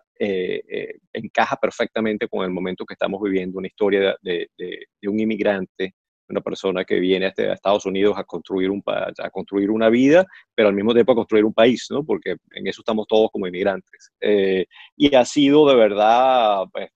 encaja 1.13 1.57
perfectamente 1.57 2.29
con 2.29 2.45
el 2.45 2.51
momento 2.53 2.85
que 2.85 2.95
estamos 2.95 3.21
viviendo, 3.21 3.59
una 3.59 3.67
historia 3.67 4.17
de, 4.23 4.49
de 4.57 5.09
un 5.09 5.19
inmigrante 5.19 5.95
una 6.33 6.41
persona 6.41 6.85
que 6.85 6.99
viene 6.99 7.27
este, 7.27 7.49
a, 7.49 7.55
Estados 7.55 7.87
Unidos 7.87 8.17
a 8.17 8.25
construir, 8.25 8.71
un, 8.71 8.83
a 8.87 9.31
construir 9.31 9.71
una 9.71 9.89
vida, 9.89 10.27
pero 10.55 10.69
al 10.69 10.75
mismo 10.75 10.93
tiempo 10.93 11.13
a 11.13 11.17
construir 11.17 11.45
un 11.45 11.53
país, 11.53 11.87
¿no? 11.91 12.05
porque 12.05 12.37
en 12.53 12.67
eso 12.67 12.81
estamos 12.81 13.07
todos 13.07 13.31
como 13.31 13.47
inmigrantes. 13.47 14.11
Eh, 14.21 14.67
y 14.97 15.15
ha 15.15 15.25
sido 15.25 15.69
de 15.69 15.77
verdad, 15.77 16.65
pues, 16.73 16.91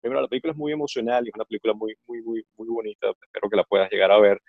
primero 0.00 0.20
la 0.20 0.28
película 0.28 0.52
es 0.52 0.58
muy 0.58 0.72
emocional 0.72 1.24
y 1.24 1.28
es 1.28 1.34
una 1.34 1.44
película 1.44 1.72
muy, 1.72 1.94
muy, 2.06 2.22
muy, 2.22 2.44
muy 2.56 2.68
bonita, 2.68 3.08
espero 3.22 3.48
que 3.48 3.56
la 3.56 3.64
puedas 3.64 3.90
llegar 3.90 4.10
a 4.10 4.18
ver, 4.18 4.40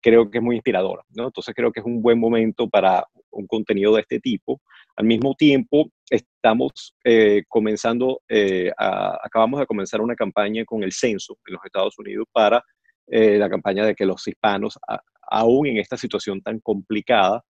creo 0.00 0.30
que 0.30 0.38
es 0.38 0.44
muy 0.44 0.56
inspiradora, 0.56 1.02
¿no? 1.10 1.26
entonces 1.26 1.54
creo 1.54 1.72
que 1.72 1.80
es 1.80 1.86
un 1.86 2.02
buen 2.02 2.18
momento 2.18 2.68
para 2.68 3.06
un 3.30 3.46
contenido 3.46 3.94
de 3.94 4.02
este 4.02 4.20
tipo. 4.20 4.60
Al 4.96 5.06
mismo 5.06 5.34
tiempo, 5.34 5.90
estamos 6.10 6.94
eh, 7.04 7.44
comenzando, 7.48 8.20
eh, 8.28 8.70
acabamos 8.76 9.60
de 9.60 9.66
comenzar 9.66 10.00
una 10.00 10.14
campaña 10.14 10.64
con 10.64 10.82
el 10.82 10.92
censo 10.92 11.38
en 11.46 11.54
los 11.54 11.64
Estados 11.64 11.98
Unidos 11.98 12.26
para 12.30 12.62
eh, 13.06 13.38
la 13.38 13.48
campaña 13.48 13.86
de 13.86 13.94
que 13.94 14.04
los 14.04 14.26
hispanos, 14.28 14.78
aún 15.30 15.66
en 15.66 15.78
esta 15.78 15.96
situación 15.96 16.42
tan 16.42 16.60
complicada, 16.60 17.42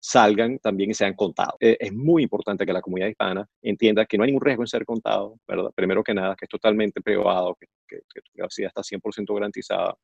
salgan 0.00 0.58
también 0.58 0.90
y 0.90 0.94
sean 0.94 1.14
contados. 1.14 1.54
Eh, 1.60 1.76
es 1.78 1.92
muy 1.92 2.22
importante 2.22 2.64
que 2.64 2.72
la 2.72 2.80
comunidad 2.80 3.08
hispana 3.08 3.46
entienda 3.62 4.06
que 4.06 4.16
no 4.16 4.24
hay 4.24 4.28
ningún 4.30 4.44
riesgo 4.44 4.62
en 4.62 4.66
ser 4.66 4.84
contado, 4.84 5.36
¿verdad? 5.46 5.70
Primero 5.74 6.02
que 6.02 6.14
nada, 6.14 6.34
que 6.34 6.46
es 6.46 6.48
totalmente 6.48 7.02
privado, 7.02 7.56
que, 7.60 7.66
que, 7.86 8.20
tu 8.22 8.32
privacidad 8.32 8.68
está 8.68 8.82
100% 8.82 9.34
garantizada. 9.34 9.94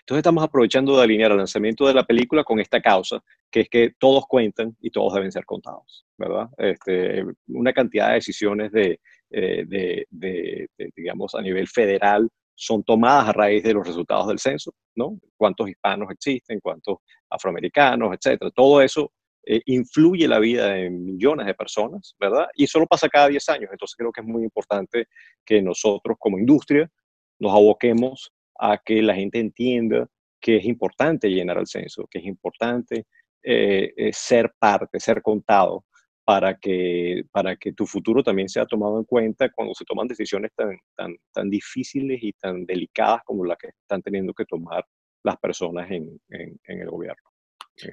Entonces 0.00 0.18
estamos 0.18 0.44
aprovechando 0.44 0.96
de 0.96 1.02
alinear 1.02 1.30
el 1.30 1.38
lanzamiento 1.38 1.86
de 1.86 1.94
la 1.94 2.04
película 2.04 2.44
con 2.44 2.60
esta 2.60 2.80
causa, 2.80 3.22
que 3.50 3.60
es 3.60 3.68
que 3.68 3.92
todos 3.98 4.26
cuentan 4.26 4.76
y 4.80 4.90
todos 4.90 5.14
deben 5.14 5.32
ser 5.32 5.44
contados, 5.44 6.06
¿verdad? 6.16 6.48
Este, 6.58 7.24
una 7.48 7.72
cantidad 7.72 8.08
de 8.08 8.14
decisiones 8.14 8.72
de, 8.72 9.00
eh, 9.30 9.64
de, 9.66 10.06
de, 10.10 10.68
digamos, 10.96 11.34
a 11.34 11.42
nivel 11.42 11.68
federal 11.68 12.28
son 12.54 12.84
tomadas 12.84 13.28
a 13.28 13.32
raíz 13.32 13.62
de 13.62 13.74
los 13.74 13.86
resultados 13.86 14.28
del 14.28 14.38
censo, 14.38 14.72
¿no? 14.94 15.18
Cuántos 15.36 15.68
hispanos 15.68 16.10
existen, 16.10 16.60
cuántos 16.60 16.98
afroamericanos, 17.28 18.14
etcétera. 18.14 18.50
Todo 18.54 18.80
eso 18.80 19.12
eh, 19.46 19.60
influye 19.66 20.26
la 20.26 20.38
vida 20.38 20.68
de 20.68 20.88
millones 20.88 21.46
de 21.46 21.54
personas, 21.54 22.14
¿verdad? 22.18 22.46
Y 22.54 22.66
solo 22.66 22.86
pasa 22.86 23.08
cada 23.08 23.28
10 23.28 23.48
años. 23.50 23.70
Entonces 23.72 23.94
creo 23.96 24.10
que 24.10 24.20
es 24.20 24.26
muy 24.26 24.42
importante 24.42 25.06
que 25.44 25.60
nosotros 25.60 26.16
como 26.18 26.38
industria 26.38 26.90
nos 27.38 27.52
aboquemos 27.52 28.32
a 28.58 28.78
que 28.84 29.02
la 29.02 29.14
gente 29.14 29.38
entienda 29.38 30.06
que 30.40 30.56
es 30.56 30.64
importante 30.64 31.28
llenar 31.28 31.58
el 31.58 31.66
censo, 31.66 32.06
que 32.10 32.18
es 32.18 32.24
importante 32.26 33.06
eh, 33.42 33.92
eh, 33.96 34.10
ser 34.12 34.52
parte, 34.58 35.00
ser 35.00 35.22
contado, 35.22 35.84
para 36.24 36.56
que, 36.56 37.24
para 37.30 37.56
que 37.56 37.72
tu 37.72 37.86
futuro 37.86 38.22
también 38.22 38.48
sea 38.48 38.64
tomado 38.64 38.98
en 38.98 39.04
cuenta 39.04 39.50
cuando 39.50 39.74
se 39.74 39.84
toman 39.84 40.08
decisiones 40.08 40.50
tan, 40.56 40.76
tan, 40.96 41.14
tan 41.32 41.50
difíciles 41.50 42.18
y 42.22 42.32
tan 42.32 42.64
delicadas 42.64 43.20
como 43.24 43.44
las 43.44 43.58
que 43.58 43.68
están 43.68 44.00
teniendo 44.00 44.32
que 44.32 44.46
tomar 44.46 44.84
las 45.22 45.36
personas 45.36 45.90
en, 45.90 46.18
en, 46.30 46.58
el 46.64 46.88
gobierno. 46.88 47.30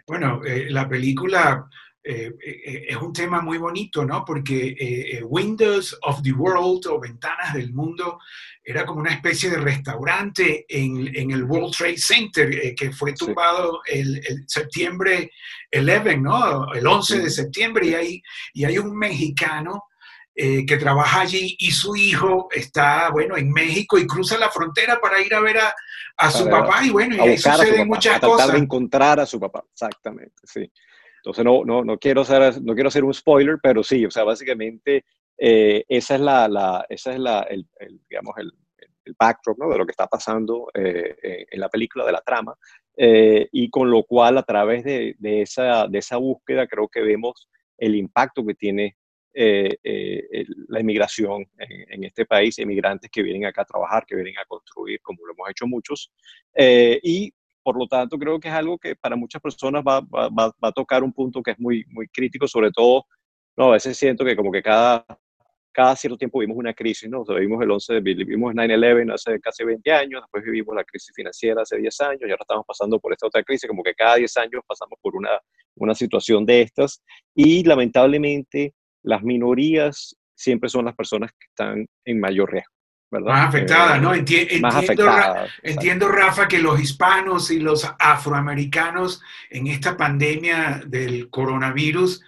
Bueno, 0.08 0.42
eh, 0.46 0.70
la 0.70 0.88
película 0.88 1.68
eh, 2.04 2.32
eh, 2.44 2.86
es 2.90 2.98
un 2.98 3.14
tema 3.14 3.42
muy 3.42 3.58
bonito, 3.58 4.04
¿no? 4.06 4.26
Porque 4.26 5.22
Windows 5.24 5.98
of 6.02 6.22
the 6.24 6.32
World 6.32 6.88
o 6.88 7.00
Ventanas 7.00 7.54
del 7.54 7.74
Mundo 7.74 8.20
era 8.64 8.86
como 8.86 9.02
una 9.02 9.14
especie 9.14 9.50
de 9.50 9.58
restaurante 9.58 10.66
en, 10.68 11.16
en 11.16 11.32
el 11.32 11.44
World 11.44 11.76
Trade 11.76 11.98
Center 11.98 12.76
que 12.76 12.92
fue 12.92 13.14
tumbado 13.14 13.82
el, 13.86 14.18
el, 14.28 14.44
septiembre 14.48 15.32
11, 15.74 16.18
¿no? 16.18 16.74
El 16.74 16.88
11 16.88 17.20
de 17.20 17.30
septiembre 17.30 17.88
y 17.88 17.94
hay, 17.94 18.24
y 18.54 18.66
hay 18.66 18.78
un 18.78 18.98
mexicano 18.98 19.86
que 20.34 20.78
trabaja 20.80 21.22
allí 21.22 21.56
y 21.60 21.72
su 21.72 21.96
hijo 21.96 22.48
está, 22.52 23.12
bueno, 23.12 23.38
en 23.38 23.52
México 23.52 24.00
y 24.00 24.08
cruza 24.08 24.40
la 24.40 24.50
frontera 24.50 25.00
para 25.00 25.22
ir 25.22 25.36
a 25.36 25.40
ver 25.40 25.60
a, 25.60 25.76
a 26.18 26.32
su 26.32 26.50
papá 26.50 26.84
y 26.84 26.90
bueno, 26.90 27.16
y 27.16 27.20
ahí 27.20 27.38
suceden 27.38 27.88
muchas 27.88 28.16
a 28.16 28.20
cosas. 28.20 28.52
de 28.52 28.60
encontrar 28.60 29.20
a 29.20 29.26
su 29.26 29.40
papá, 29.40 29.64
exactamente, 29.72 30.42
sí. 30.44 30.72
Entonces 31.22 31.46
no, 31.46 31.64
no, 31.64 31.84
no, 31.84 31.98
quiero 32.00 32.24
ser, 32.24 32.62
no 32.62 32.74
quiero 32.74 32.88
hacer 32.88 33.04
un 33.04 33.14
spoiler, 33.14 33.60
pero 33.62 33.84
sí, 33.84 34.06
o 34.06 34.12
sea, 34.12 34.24
básicamente 34.24 35.06
eh, 35.38 35.84
esa 35.88 36.16
es 36.16 36.22
la, 36.22 36.86
esa 36.90 37.14
es 37.14 37.20
la, 37.20 37.42
el, 37.42 37.68
digamos, 38.10 38.34
el, 38.38 38.52
el 39.06 39.16
backdrop 39.20 39.58
¿no? 39.60 39.70
de 39.70 39.78
lo 39.78 39.86
que 39.86 39.92
está 39.92 40.08
pasando 40.08 40.68
eh, 40.74 41.46
en 41.50 41.60
la 41.60 41.70
película, 41.70 42.06
de 42.06 42.12
la 42.12 42.22
trama, 42.22 42.56
eh, 42.98 43.48
y 43.52 43.70
con 43.70 43.90
lo 43.90 44.04
cual 44.04 44.38
a 44.38 44.44
través 44.44 44.84
de, 44.84 45.16
esa, 45.22 45.88
de 45.88 46.00
esa 46.00 46.18
búsqueda 46.18 46.68
creo 46.68 46.88
que 46.88 47.02
vemos 47.02 47.50
el 47.78 47.96
impacto 47.96 48.46
que 48.46 48.54
tiene 48.54 48.98
eh, 49.34 49.78
eh, 49.82 50.46
la 50.68 50.82
inmigración 50.82 51.48
en, 51.58 52.04
este 52.04 52.26
país, 52.26 52.60
inmigrantes 52.60 53.10
que 53.10 53.24
vienen 53.24 53.46
acá 53.46 53.62
a 53.62 53.66
trabajar, 53.66 54.06
que 54.06 54.16
vienen 54.16 54.38
a 54.38 54.46
construir, 54.46 55.00
como 55.02 55.26
lo 55.26 55.34
hemos 55.34 55.50
hecho 55.50 55.68
muchos. 55.68 56.12
Eh, 56.54 57.00
y 57.02 57.34
por 57.64 57.78
lo 57.78 57.88
tanto, 57.88 58.18
creo 58.18 58.40
que 58.40 58.48
es 58.48 58.54
algo 58.54 58.78
que 58.78 58.96
para 58.96 59.16
muchas 59.16 59.42
personas 59.42 59.84
va, 59.88 60.02
va, 60.02 60.30
va, 60.30 60.54
a 60.62 60.72
tocar 60.72 61.04
un 61.04 61.14
punto 61.14 61.42
que 61.42 61.52
es 61.52 61.60
muy, 61.60 61.86
muy 61.90 62.08
crítico, 62.08 62.48
sobre 62.48 62.72
todo, 62.72 63.06
no, 63.58 63.70
a 63.70 63.72
veces 63.74 63.98
siento 63.98 64.26
que 64.26 64.36
como 64.36 64.52
que 64.52 64.64
cada, 64.64 65.06
cada 65.72 65.96
cierto 65.96 66.18
tiempo 66.18 66.40
vivimos 66.40 66.58
una 66.58 66.74
crisis, 66.74 67.10
¿no? 67.10 67.24
vivimos 67.24 67.62
el 67.62 67.72
11, 67.72 68.00
vivimos 68.02 68.54
9-11 68.54 69.14
hace 69.14 69.40
casi 69.40 69.64
20 69.64 69.92
años, 69.92 70.22
después 70.22 70.44
vivimos 70.44 70.76
la 70.76 70.84
crisis 70.84 71.12
financiera 71.16 71.62
hace 71.62 71.78
10 71.78 72.02
años 72.02 72.22
y 72.22 72.32
ahora 72.32 72.42
estamos 72.42 72.66
pasando 72.66 73.00
por 73.00 73.14
esta 73.14 73.28
otra 73.28 73.44
crisis, 73.44 73.68
como 73.68 73.84
que 73.84 73.94
cada 73.94 74.16
10 74.16 74.38
años 74.38 74.62
pasamos 74.68 74.98
por 75.02 75.16
una, 75.16 75.40
una 75.76 75.96
situación 75.96 76.46
de 76.46 76.62
estas 76.62 77.02
y 77.36 77.64
lamentablemente 77.64 78.74
las 79.04 79.24
minorías 79.24 80.16
siempre 80.36 80.70
son 80.70 80.86
las 80.86 80.96
personas 80.96 81.32
que 81.32 81.46
están 81.48 81.86
en 82.06 82.20
mayor 82.20 82.52
riesgo. 82.52 82.81
¿Verdad? 83.12 83.34
Más 83.34 83.50
afectadas, 83.50 84.02
¿no? 84.02 84.14
entiendo, 84.14 86.08
Rafa, 86.08 86.48
que 86.48 86.60
los 86.60 86.80
hispanos 86.80 87.52
y 87.52 87.60
los 87.60 87.88
afroamericanos 88.00 89.22
en 89.50 89.68
esta 89.68 89.98
pandemia 89.98 90.82
del 90.86 91.30
coronavirus 91.30 92.24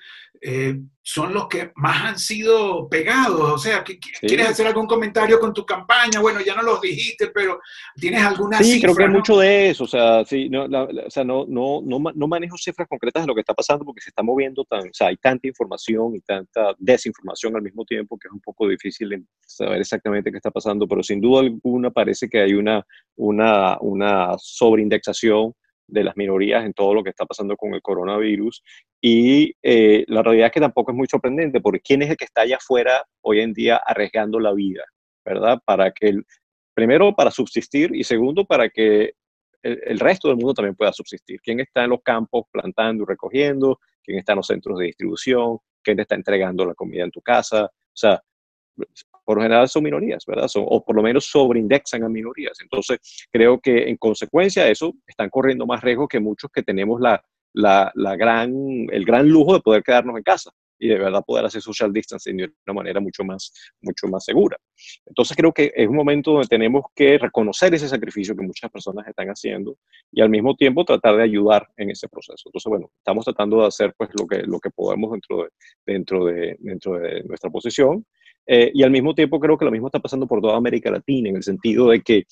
eh, 0.45 0.77
son 1.01 1.33
los 1.33 1.47
que 1.47 1.71
más 1.75 2.03
han 2.03 2.19
sido 2.19 2.89
pegados. 2.89 3.39
O 3.39 3.57
sea, 3.57 3.81
¿quieres 3.83 4.49
hacer 4.49 4.67
algún 4.67 4.87
comentario 4.87 5.39
con 5.39 5.53
tu 5.53 5.65
campaña? 5.65 6.19
Bueno, 6.19 6.41
ya 6.41 6.53
no 6.53 6.63
los 6.63 6.81
dijiste, 6.81 7.27
pero 7.27 7.61
¿tienes 7.95 8.23
alguna 8.23 8.57
sí, 8.59 8.81
creo 8.81 8.93
que 8.93 9.03
hay 9.03 9.09
mucho 9.09 9.37
de 9.37 9.69
eso. 9.69 9.85
O 9.85 9.87
sea, 9.87 10.25
sí, 10.25 10.49
no, 10.49 10.65
o 10.65 11.09
sea, 11.09 11.23
no, 11.23 11.45
no, 11.47 11.81
no, 11.81 12.27
manejo 12.27 12.57
cifras 12.57 12.89
concretas 12.89 13.23
de 13.23 13.27
lo 13.27 13.35
que 13.35 13.39
está 13.39 13.53
pasando 13.53 13.85
porque 13.85 14.01
se 14.01 14.09
está 14.09 14.21
moviendo 14.21 14.65
tan, 14.65 14.81
o 14.81 14.93
sea, 14.93 15.07
hay 15.07 15.17
tanta 15.17 15.47
información 15.47 16.15
y 16.15 16.19
tanta 16.21 16.75
desinformación 16.77 17.55
al 17.55 17.61
mismo 17.61 17.85
tiempo 17.85 18.17
que 18.17 18.27
es 18.27 18.33
un 18.33 18.41
poco 18.41 18.67
difícil 18.67 19.25
saber 19.45 19.79
exactamente 19.79 20.29
qué 20.29 20.37
está 20.37 20.51
pasando, 20.51 20.87
pero 20.87 21.03
sin 21.03 21.21
duda 21.21 21.41
alguna 21.41 21.91
parece 21.91 22.27
que 22.27 22.41
hay 22.41 22.53
una, 22.53 22.85
una, 23.15 23.77
una 23.79 24.35
sobreindexación 24.37 25.53
de 25.87 26.03
las 26.03 26.17
minorías 26.17 26.65
en 26.65 26.73
todo 26.73 26.93
lo 26.93 27.03
que 27.03 27.11
está 27.11 27.25
pasando 27.25 27.55
con 27.55 27.73
el 27.73 27.81
coronavirus. 27.81 28.63
Y 29.05 29.53
eh, 29.61 30.05
la 30.07 30.23
realidad 30.23 30.45
es 30.45 30.53
que 30.53 30.59
tampoco 30.61 30.91
es 30.91 30.97
muy 30.97 31.07
sorprendente, 31.07 31.59
porque 31.59 31.81
¿quién 31.81 32.01
es 32.03 32.09
el 32.09 32.15
que 32.15 32.23
está 32.23 32.43
allá 32.43 32.55
afuera 32.55 33.03
hoy 33.19 33.41
en 33.41 33.51
día 33.51 33.75
arriesgando 33.85 34.39
la 34.39 34.53
vida? 34.53 34.85
¿Verdad? 35.25 35.59
Para 35.65 35.91
que, 35.91 36.07
el, 36.07 36.25
primero, 36.73 37.13
para 37.13 37.29
subsistir 37.29 37.93
y 37.93 38.05
segundo, 38.05 38.45
para 38.45 38.69
que 38.69 39.11
el, 39.61 39.99
resto 39.99 40.29
del 40.29 40.37
mundo 40.37 40.53
también 40.53 40.75
pueda 40.75 40.93
subsistir. 40.93 41.41
¿Quién 41.41 41.59
está 41.59 41.83
en 41.83 41.89
los 41.89 42.01
campos 42.01 42.45
plantando 42.49 43.03
y 43.03 43.05
recogiendo? 43.05 43.77
¿Quién 44.01 44.19
está 44.19 44.31
en 44.31 44.37
los 44.37 44.47
centros 44.47 44.79
de 44.79 44.85
distribución? 44.85 45.57
¿Quién 45.81 45.97
te 45.97 46.03
está 46.03 46.15
entregando 46.15 46.65
la 46.65 46.73
comida 46.73 47.03
en 47.03 47.11
tu 47.11 47.21
casa? 47.21 47.65
O 47.65 47.91
sea, 47.93 48.23
por 49.25 49.35
lo 49.35 49.43
general 49.43 49.67
son 49.67 49.83
minorías, 49.83 50.25
¿verdad? 50.25 50.49
o 50.55 50.83
por 50.83 50.95
lo 50.95 51.03
menos 51.03 51.25
sobreindexan 51.25 52.03
a 52.03 52.09
minorías. 52.09 52.57
Entonces, 52.61 52.99
creo 53.29 53.59
que 53.59 53.89
en 53.89 53.97
consecuencia 53.97 54.63
de 54.63 54.71
eso 54.71 54.93
están 55.05 55.29
corriendo 55.29 55.65
más 55.65 55.81
riesgo 55.81 56.07
que 56.07 56.21
muchos 56.21 56.49
que 56.49 56.63
tenemos 56.63 57.01
la, 57.01 57.21
la, 57.53 57.91
gran, 58.17 58.51
el 58.91 59.05
gran 59.05 59.27
lujo 59.27 59.53
de 59.53 59.61
poder 59.61 59.83
quedarnos 59.83 60.17
en 60.17 60.23
casa 60.23 60.51
y 60.79 60.89
de 60.89 60.97
verdad 60.97 61.23
poder 61.25 61.45
hacer 61.45 61.61
social 61.61 61.93
distancing 61.93 62.37
de 62.37 62.51
una 62.67 62.73
manera 62.73 62.99
mucho 62.99 63.23
más, 63.23 63.53
mucho 63.81 64.07
más 64.07 64.25
segura. 64.25 64.57
Entonces 65.05 65.37
creo 65.37 65.53
que 65.53 65.71
es 65.73 65.87
un 65.87 65.95
momento 65.95 66.31
donde 66.31 66.47
tenemos 66.47 66.85
que 66.93 67.17
reconocer 67.17 67.73
ese 67.73 67.87
sacrificio 67.87 68.35
que 68.35 68.45
muchas 68.45 68.69
personas 68.69 69.07
están 69.07 69.29
haciendo 69.29 69.77
y 70.11 70.21
al 70.21 70.29
mismo 70.29 70.55
tiempo 70.55 70.83
tratar 70.83 71.15
de 71.15 71.23
ayudar 71.23 71.69
en 71.77 71.91
ese 71.91 72.09
proceso. 72.09 72.43
Entonces, 72.47 72.69
bueno, 72.69 72.91
estamos 72.97 73.23
tratando 73.23 73.61
de 73.61 73.67
hacer 73.67 73.93
pues 73.97 74.09
lo 74.19 74.27
que, 74.27 74.43
lo 74.43 74.59
que 74.59 74.71
podemos 74.71 75.11
dentro 75.11 75.43
de, 75.43 75.49
dentro 75.85 76.25
de, 76.25 76.57
dentro 76.59 76.93
de 76.99 77.23
nuestra 77.23 77.49
posición 77.49 78.05
eh, 78.45 78.71
y 78.73 78.83
al 78.83 78.91
mismo 78.91 79.15
tiempo 79.15 79.39
creo 79.39 79.57
que 79.57 79.65
lo 79.65 79.71
mismo 79.71 79.87
está 79.87 79.99
pasando 79.99 80.27
por 80.27 80.41
toda 80.41 80.57
América 80.57 80.91
Latina, 80.91 81.29
en 81.29 81.37
el 81.37 81.43
sentido 81.43 81.89
de 81.89 82.01
que 82.01 82.25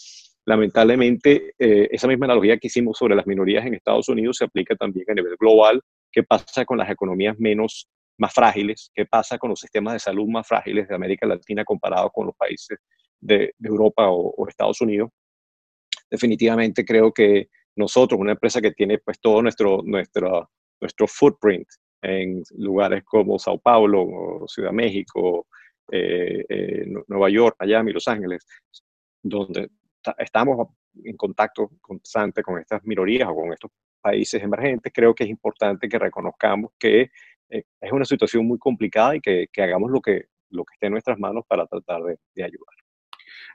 lamentablemente 0.46 1.54
eh, 1.60 1.88
esa 1.92 2.08
misma 2.08 2.26
analogía 2.26 2.58
que 2.58 2.68
hicimos 2.68 2.98
sobre 2.98 3.16
las 3.16 3.28
minorías 3.28 3.66
en 3.66 3.76
Estados 3.76 4.10
Unidos 4.10 4.38
se 4.38 4.46
aplica 4.46 4.76
también 4.76 5.06
a 5.10 5.14
nivel 5.14 5.36
global. 5.40 5.82
¿Qué 6.12 6.24
pasa 6.24 6.66
con 6.66 6.78
las 6.78 6.90
economías 6.90 7.40
menos 7.40 7.88
más 8.18 8.34
frágiles? 8.34 8.92
¿Qué 8.94 9.06
pasa 9.06 9.38
con 9.38 9.52
los 9.52 9.60
sistemas 9.60 9.94
de 9.94 10.00
salud 10.00 10.28
más 10.28 10.48
frágiles 10.48 10.88
de 10.88 10.96
América 10.96 11.28
Latina 11.28 11.64
comparado 11.64 12.10
con 12.10 12.28
los 12.28 12.36
países 12.36 12.80
de, 13.20 13.54
Europa 13.62 14.10
o, 14.10 14.48
Estados 14.48 14.82
Unidos? 14.82 15.10
Definitivamente 16.10 16.84
creo 16.84 17.12
que 17.14 17.48
nosotros, 17.76 18.20
una 18.20 18.34
empresa 18.34 18.62
que 18.62 18.72
tiene 18.72 18.98
pues 18.98 19.20
todo 19.22 19.42
nuestro, 19.42 19.82
nuestro, 19.84 20.50
nuestro 20.82 21.08
footprint 21.08 21.68
en 22.02 22.44
lugares 22.58 23.04
como 23.06 23.40
Sao 23.40 23.60
Paulo, 23.60 24.44
Ciudad 24.48 24.72
México, 24.72 25.48
Nueva 27.08 27.30
York, 27.30 27.56
Miami, 27.60 27.94
Los 27.94 28.08
Ángeles, 28.08 28.46
donde 29.24 29.70
estamos 30.18 30.68
en 31.04 31.16
contacto 31.18 31.72
constante 31.82 32.44
con 32.44 32.60
estas 32.60 32.84
minorías 32.84 33.30
o 33.30 33.36
con 33.36 33.54
estos 33.54 33.72
países 34.02 34.42
emergentes, 34.42 34.92
creo 34.94 35.14
que 35.14 35.24
es 35.24 35.30
importante 35.30 35.88
que 35.88 36.00
reconozcamos 36.00 36.72
que 36.80 37.12
es 37.50 37.92
una 37.92 38.06
situación 38.06 38.48
muy 38.48 38.58
complicada 38.58 39.16
y 39.16 39.22
que, 39.22 39.48
que, 39.52 39.62
hagamos 39.62 39.92
lo 39.92 40.02
que, 40.02 40.26
lo 40.50 40.64
que 40.64 40.74
esté 40.74 40.88
en 40.88 40.94
nuestras 40.94 41.20
manos 41.20 41.44
para 41.48 41.66
tratar 41.68 42.02
de, 42.04 42.18
de 42.34 42.44
ayudar. 42.44 42.76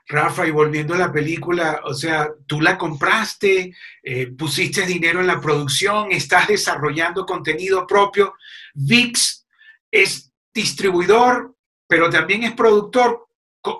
Rafa, 0.09 0.47
y 0.47 0.51
volviendo 0.51 0.93
a 0.93 0.97
la 0.97 1.11
película, 1.11 1.81
o 1.83 1.93
sea, 1.93 2.31
tú 2.45 2.61
la 2.61 2.77
compraste, 2.77 3.73
eh, 4.01 4.27
pusiste 4.27 4.85
dinero 4.85 5.19
en 5.19 5.27
la 5.27 5.41
producción, 5.41 6.11
estás 6.11 6.47
desarrollando 6.47 7.25
contenido 7.25 7.85
propio. 7.85 8.35
VIX 8.73 9.45
es 9.91 10.33
distribuidor, 10.53 11.55
pero 11.87 12.09
también 12.09 12.43
es 12.43 12.53
productor. 12.53 13.26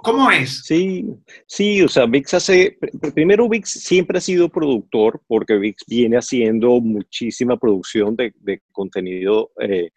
¿Cómo 0.04 0.32
es? 0.32 0.64
Sí, 0.64 1.06
sí, 1.46 1.82
o 1.82 1.88
sea, 1.88 2.06
VIX 2.06 2.34
hace, 2.34 2.78
primero 3.14 3.48
VIX 3.48 3.70
siempre 3.70 4.18
ha 4.18 4.22
sido 4.22 4.50
productor 4.50 5.22
porque 5.28 5.58
VIX 5.58 5.84
viene 5.88 6.18
haciendo 6.18 6.80
muchísima 6.80 7.58
producción 7.58 8.16
de, 8.16 8.34
contenido 8.72 9.52
eh, 9.62 9.90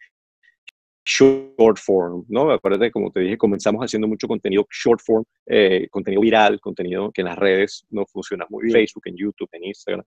short 1.05 1.77
form, 1.79 2.25
¿no? 2.27 2.51
Acuérdate, 2.51 2.91
como 2.91 3.11
te 3.11 3.21
dije, 3.21 3.37
comenzamos 3.37 3.83
haciendo 3.83 4.07
mucho 4.07 4.27
contenido 4.27 4.65
short 4.69 5.01
form, 5.01 5.23
eh, 5.47 5.87
contenido 5.89 6.21
viral, 6.21 6.59
contenido 6.59 7.11
que 7.11 7.21
en 7.21 7.27
las 7.27 7.37
redes 7.37 7.85
no 7.89 8.05
funciona 8.05 8.45
muy 8.49 8.65
bien, 8.65 8.73
Facebook, 8.73 9.03
en 9.05 9.17
YouTube, 9.17 9.49
en 9.53 9.65
Instagram. 9.65 10.05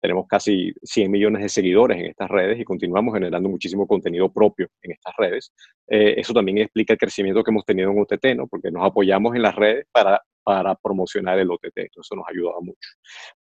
Tenemos 0.00 0.26
casi 0.28 0.72
100 0.82 1.10
millones 1.10 1.42
de 1.42 1.48
seguidores 1.48 1.98
en 1.98 2.06
estas 2.06 2.28
redes 2.30 2.60
y 2.60 2.64
continuamos 2.64 3.14
generando 3.14 3.48
muchísimo 3.48 3.86
contenido 3.86 4.32
propio 4.32 4.68
en 4.82 4.92
estas 4.92 5.14
redes. 5.18 5.52
Eh, 5.88 6.14
eso 6.18 6.32
también 6.32 6.58
explica 6.58 6.92
el 6.92 6.98
crecimiento 6.98 7.42
que 7.42 7.50
hemos 7.50 7.64
tenido 7.64 7.90
en 7.90 7.98
OTT, 7.98 8.36
¿no? 8.36 8.46
Porque 8.46 8.70
nos 8.70 8.84
apoyamos 8.84 9.34
en 9.34 9.42
las 9.42 9.54
redes 9.54 9.86
para, 9.90 10.22
para 10.44 10.76
promocionar 10.76 11.38
el 11.40 11.50
OTT, 11.50 11.76
eso 11.76 12.14
nos 12.14 12.24
ha 12.26 12.30
ayudado 12.30 12.60
mucho. 12.62 12.88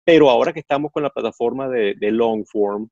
Pero 0.05 0.31
ahora 0.31 0.53
que 0.53 0.61
estamos 0.61 0.91
con 0.91 1.03
la 1.03 1.11
plataforma 1.11 1.69
de, 1.69 1.95
de 1.99 2.11
long 2.11 2.45
form, 2.47 2.89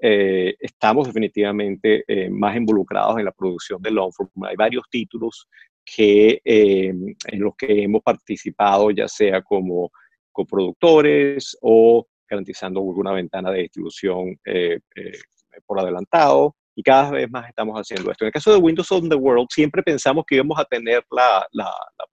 eh, 0.00 0.56
estamos 0.58 1.06
definitivamente 1.06 2.04
eh, 2.06 2.28
más 2.28 2.56
involucrados 2.56 3.18
en 3.18 3.24
la 3.24 3.32
producción 3.32 3.80
de 3.80 3.90
Longform. 3.90 4.30
Hay 4.44 4.56
varios 4.56 4.84
títulos 4.90 5.48
que, 5.84 6.40
eh, 6.44 6.88
en 6.88 7.40
los 7.40 7.54
que 7.56 7.84
hemos 7.84 8.02
participado, 8.02 8.90
ya 8.90 9.08
sea 9.08 9.42
como 9.42 9.90
coproductores 10.32 11.56
o 11.62 12.06
garantizando 12.28 12.80
alguna 12.80 13.12
ventana 13.12 13.50
de 13.50 13.62
distribución 13.62 14.36
por 15.66 15.78
adelantado. 15.78 16.56
Y 16.76 16.82
cada 16.82 17.12
vez 17.12 17.30
más 17.30 17.48
estamos 17.48 17.78
haciendo 17.78 18.10
esto. 18.10 18.24
En 18.24 18.28
el 18.28 18.32
caso 18.32 18.52
de 18.52 18.58
Windows 18.58 18.90
on 18.90 19.08
the 19.08 19.14
World, 19.14 19.46
siempre 19.48 19.82
pensamos 19.82 20.24
que 20.26 20.34
íbamos 20.34 20.58
a 20.58 20.64
tener 20.64 21.04
la, 21.10 21.46
la, 21.52 21.70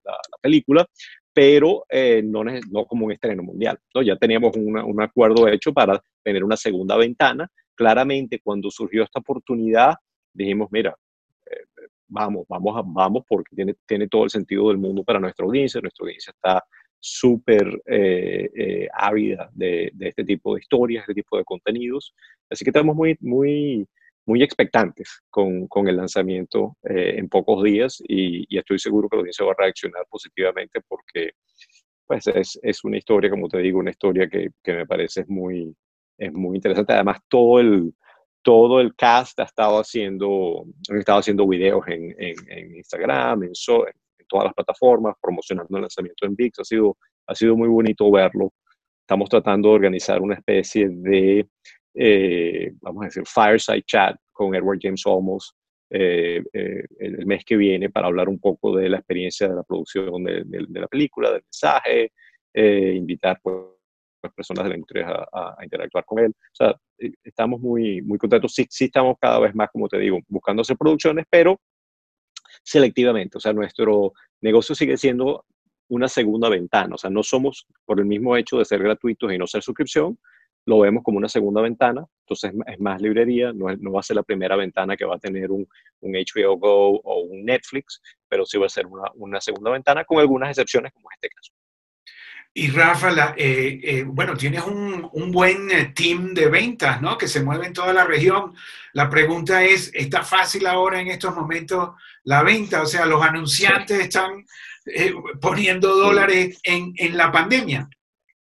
la, 0.04 0.18
película, 0.42 0.84
pero 1.32 1.84
no, 2.24 2.44
no, 2.44 2.86
como 2.86 3.06
un 3.06 3.12
estreno 3.12 3.44
mundial. 3.44 3.78
¿no? 3.94 4.02
Ya 4.02 4.16
teníamos 4.16 4.56
un 4.56 5.02
acuerdo 5.02 5.48
hecho 5.48 5.72
para 5.72 6.02
tener 6.24 6.44
una 6.44 6.58
segunda 6.58 6.98
ventana 6.98 7.48
claramente 7.78 8.40
cuando 8.44 8.70
surgió 8.72 9.04
esta 9.04 9.20
oportunidad, 9.20 9.96
dijimos, 10.34 10.68
mira, 10.72 10.98
eh, 11.46 11.66
vamos, 12.08 12.46
vamos, 12.50 12.84
vamos, 12.88 13.24
porque 13.30 13.56
tiene, 13.56 13.76
tiene 13.86 14.08
todo 14.08 14.24
el 14.26 14.30
sentido 14.30 14.68
del 14.70 14.78
mundo 14.78 15.04
para 15.04 15.20
nuestra 15.20 15.46
audiencia. 15.46 15.80
Nuestra 15.80 16.04
audiencia 16.04 16.32
está 16.32 16.64
súper 17.00 17.82
eh, 17.86 18.50
eh, 18.56 18.88
ávida 18.92 19.50
de, 19.54 19.92
de, 19.94 20.08
este 20.10 20.26
tipo 20.26 20.56
de 20.56 20.62
historias, 20.62 21.04
este 21.04 21.14
tipo 21.14 21.38
de 21.38 21.44
contenidos. 21.46 22.14
Así 22.50 22.66
que 22.66 22.72
estamos 22.72 22.96
muy, 22.96 23.16
muy, 23.22 23.88
muy 24.26 24.44
expectantes 24.44 25.22
con, 25.30 25.68
con 25.68 25.88
el 25.88 25.98
lanzamiento 25.98 26.76
en 26.84 27.30
pocos 27.30 27.64
días 27.64 28.02
y, 28.08 28.46
y, 28.54 28.58
estoy 28.58 28.80
seguro 28.80 29.08
que 29.08 29.16
la 29.18 29.22
audiencia 29.22 29.46
va 29.46 29.52
a 29.52 29.64
reaccionar 29.64 30.06
positivamente 30.10 30.82
porque 30.88 31.32
pues 32.08 32.26
es, 32.28 32.60
es 32.64 32.84
una 32.84 32.98
historia, 32.98 33.30
como 33.30 33.48
te 33.50 33.60
digo, 33.60 33.80
una 33.80 33.92
historia 33.92 34.28
que, 34.28 34.50
que 34.64 34.74
me 34.74 34.86
parece 34.86 35.26
muy, 35.28 35.76
es 36.18 36.34
muy 36.34 36.56
interesante. 36.56 36.94
Además, 36.94 37.20
todo 37.28 37.60
el, 37.60 37.94
todo 38.42 38.80
el 38.80 38.96
cast 38.96 39.40
ha 39.40 39.44
estado 39.44 39.80
haciendo, 39.80 40.66
han 40.90 41.00
estado 41.00 41.20
haciendo 41.20 41.48
videos 41.48 41.86
en, 41.88 42.16
en, 42.18 42.76
Instagram, 42.76 43.44
en, 43.44 43.50
en, 43.50 44.28
todas 44.28 44.46
las 44.46 44.54
plataformas, 44.54 45.16
promocionando 45.22 45.78
el 45.78 45.82
lanzamiento 45.82 46.26
en 46.26 46.36
VIX. 46.36 46.60
Ha 46.60 46.64
sido, 46.64 46.98
ha 47.28 47.36
sido 47.36 47.56
muy 47.56 47.68
bonito 47.68 48.10
verlo. 48.12 48.54
Estamos 49.02 49.30
tratando 49.30 49.70
de 49.70 49.76
organizar 49.76 50.22
una 50.22 50.36
especie 50.36 50.90
de, 50.90 51.48
eh, 51.94 52.72
vamos 52.82 53.04
a 53.04 53.06
decir, 53.06 53.24
fireside 53.26 53.84
chat 53.84 54.18
con 54.32 54.54
Edward 54.54 54.80
James 54.82 55.06
Olmos 55.06 55.56
eh, 55.90 56.44
eh, 56.52 56.84
el 57.00 57.26
mes 57.26 57.46
que 57.46 57.56
viene 57.56 57.90
para 57.90 58.08
hablar 58.08 58.28
un 58.28 58.40
poco 58.40 58.76
de 58.76 58.90
la 58.90 58.98
experiencia 58.98 59.48
de 59.48 59.56
la 59.56 59.64
producción 59.64 60.24
de, 60.26 60.44
de 60.46 60.80
la 60.82 60.88
película, 60.88 61.32
del 61.32 61.44
mensaje, 61.44 62.12
invitar 62.54 63.40
pues, 63.42 63.77
personas 64.36 64.64
de 64.64 64.70
la 64.70 64.76
industria 64.76 65.28
a, 65.32 65.58
interactuar 65.64 66.06
con 66.06 66.20
él. 66.20 66.32
O 66.32 66.56
sea, 66.56 66.76
eh, 67.00 67.12
estamos 67.24 67.60
muy, 67.60 68.02
muy 68.02 68.18
contentos. 68.18 68.54
Sí, 68.54 68.66
sí 68.70 68.86
estamos 68.86 69.18
cada 69.20 69.40
vez 69.40 69.56
más, 69.56 69.70
como 69.72 69.88
te 69.88 69.98
digo, 69.98 70.20
buscando 70.28 70.62
hacer 70.62 70.78
producciones, 70.78 71.26
pero 71.30 71.60
selectivamente. 72.64 73.38
O 73.38 73.42
sea, 73.42 73.54
nuestro 73.54 74.14
negocio 74.42 74.76
sigue 74.76 74.98
siendo 74.98 75.46
una 75.90 76.08
segunda 76.08 76.50
ventana. 76.50 76.96
O 76.96 76.98
sea, 76.98 77.10
no 77.10 77.24
somos, 77.24 77.66
por 77.86 78.00
el 78.00 78.06
mismo 78.06 78.36
hecho 78.36 78.58
de 78.58 78.66
ser 78.66 78.84
gratuitos 78.84 79.32
y 79.32 79.38
no 79.38 79.48
ser 79.48 79.62
suscripción, 79.62 80.18
lo 80.66 80.80
vemos 80.80 81.04
como 81.04 81.18
una 81.18 81.30
segunda 81.30 81.62
ventana. 81.62 82.06
Entonces 82.26 82.52
es 82.68 82.80
más 82.80 83.02
librería, 83.02 83.54
no, 83.54 83.74
no 83.78 83.92
va 83.94 84.02
a 84.02 84.04
ser 84.04 84.18
la 84.18 84.24
primera 84.24 84.56
ventana 84.58 84.98
que 84.98 85.06
va 85.06 85.16
a 85.16 85.20
tener 85.20 85.50
un, 85.50 85.68
un, 86.02 86.12
HBO 86.12 86.58
Go 86.58 87.00
o 87.00 87.22
un 87.22 87.46
Netflix, 87.46 88.02
pero 88.28 88.46
sí 88.46 88.58
va 88.58 88.66
a 88.66 88.70
ser 88.70 88.86
una, 88.86 89.10
una 89.16 89.40
segunda 89.40 89.72
ventana 89.72 90.04
con 90.04 90.20
algunas 90.20 90.50
excepciones 90.50 90.92
como 90.92 91.08
este 91.14 91.30
caso. 91.30 91.54
Y 92.60 92.72
Rafa, 92.72 93.36
eh, 93.38 93.80
eh, 93.84 94.04
bueno, 94.04 94.36
tienes 94.36 94.64
un, 94.64 95.08
un, 95.14 95.32
buen 95.32 95.70
eh, 95.70 95.94
team 95.94 96.34
de 96.34 96.48
ventas, 96.48 97.00
¿no? 97.04 97.16
Que 97.16 97.28
se 97.28 97.44
mueve 97.44 97.68
en 97.68 97.74
toda 97.74 97.94
la 97.94 98.04
región. 98.04 98.56
La 98.94 99.08
pregunta 99.12 99.64
es, 99.64 99.92
¿está 99.94 100.24
fácil 100.24 100.66
ahora 100.66 101.00
en 101.00 101.10
estos 101.10 101.36
momentos 101.36 101.92
la 102.24 102.42
venta? 102.42 102.82
O 102.82 102.88
sea, 102.88 103.06
los 103.06 103.22
anunciantes 103.22 104.00
están 104.00 104.44
poniendo 105.40 105.96
dólares 105.98 106.60
en, 106.64 106.94
en 106.96 107.16
la 107.16 107.32
pandemia. 107.32 107.88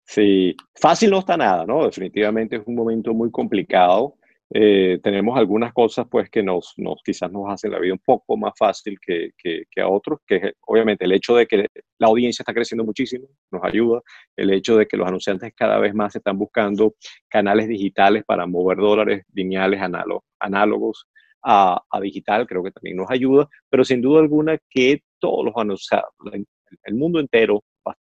Sí, 0.05 0.57
fácil 0.75 1.11
no 1.11 1.21
está 1.21 1.37
nada, 1.37 1.65
¿no? 1.65 1.85
Definitivamente 1.85 2.57
es 2.57 2.63
un 2.67 2.75
momento 2.75 3.15
muy 3.15 3.31
complicado. 3.31 4.17
Eh, 4.53 4.99
tenemos 5.01 5.39
algunas 5.39 5.73
cosas 5.73 6.07
pues 6.11 6.29
que 6.29 6.43
nos, 6.43 6.75
nos, 6.77 7.01
quizás 7.05 7.31
nos 7.31 7.49
hacen 7.49 7.71
la 7.71 7.79
vida 7.79 7.93
un 7.93 8.01
poco 8.01 8.37
más 8.37 8.53
fácil 8.59 8.99
que, 9.01 9.33
a 9.81 9.89
otros, 9.89 10.19
que 10.27 10.55
obviamente 10.67 11.05
el 11.05 11.13
hecho 11.13 11.37
de 11.37 11.47
que 11.47 11.69
la 11.99 12.09
audiencia 12.09 12.43
está 12.43 12.53
creciendo 12.53 12.85
muchísimo 12.85 13.29
nos 13.53 13.63
ayuda, 13.63 14.01
el 14.37 14.51
hecho 14.53 14.77
de 14.77 14.87
que 14.87 14.97
los 14.97 15.07
anunciantes 15.07 15.53
cada 15.55 15.79
vez 15.79 15.95
más 15.95 16.17
están 16.17 16.37
buscando 16.37 16.95
canales 17.29 17.69
digitales 17.69 18.25
para 18.27 18.45
mover 18.47 18.79
dólares 18.79 19.25
lineales 19.33 19.81
análogos 20.41 21.07
a, 21.43 21.81
a 21.89 22.01
digital, 22.01 22.47
creo 22.47 22.65
que 22.65 22.73
también 22.73 22.97
nos 22.97 23.11
ayuda, 23.11 23.49
pero 23.69 23.85
sin 23.85 24.03
duda 24.03 24.21
alguna 24.21 24.59
que 24.69 25.03
todos 25.21 25.45
los 25.45 25.55
anunciantes, 25.57 26.11
el 26.85 26.95
mundo 26.95 27.21
entero 27.21 27.63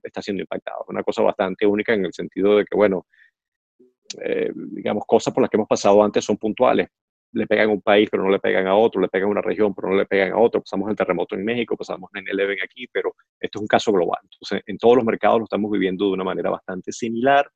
está 0.03 0.21
siendo 0.21 0.43
impactado, 0.43 0.85
una 0.89 1.03
cosa 1.03 1.23
bastante 1.23 1.67
única 1.67 1.95
en 1.95 2.05
el 2.05 2.13
sentido 2.13 2.57
de 2.57 2.65
que, 2.65 2.77
bueno, 2.77 3.07
eh, 4.23 4.51
digamos, 4.55 5.05
cosas 5.07 5.33
por 5.33 5.43
las 5.43 5.51
que 5.51 5.57
hemos 5.57 5.69
pasado 5.69 6.03
antes 6.03 6.25
son 6.25 6.37
puntuales. 6.37 6.89
Le 7.33 7.47
pegan 7.47 7.71
a 7.71 7.73
un 7.73 7.83
país, 7.83 8.09
pero 8.11 8.23
no 8.23 8.31
le 8.31 8.39
pegan 8.39 8.67
a 8.67 8.77
otro, 8.77 9.01
le 9.01 9.09
pegan 9.09 9.29
a 9.29 9.33
una 9.33 9.43
región, 9.43 9.75
pero 9.75 9.89
no 9.89 9.97
le 9.97 10.07
pegan 10.07 10.33
a 10.33 10.39
otro. 10.39 10.61
Pasamos 10.61 10.89
el 10.91 10.97
terremoto 10.97 11.35
en 11.35 11.45
México, 11.45 11.77
pasamos 11.77 12.11
en 12.15 12.23
el 12.29 12.31
Eleven 12.31 12.59
aquí, 12.63 12.87
pero 12.93 13.15
esto 13.41 13.59
es 13.59 13.61
un 13.61 13.67
caso 13.67 13.93
global. 13.93 14.21
Entonces, 14.23 14.63
en 14.67 14.79
todos 14.79 14.97
los 14.97 15.05
mercados 15.05 15.39
lo 15.39 15.45
estamos 15.45 15.71
viviendo 15.71 16.07
de 16.07 16.13
una 16.13 16.25
manera 16.25 16.51
bastante 16.51 16.93
similar. 16.93 17.49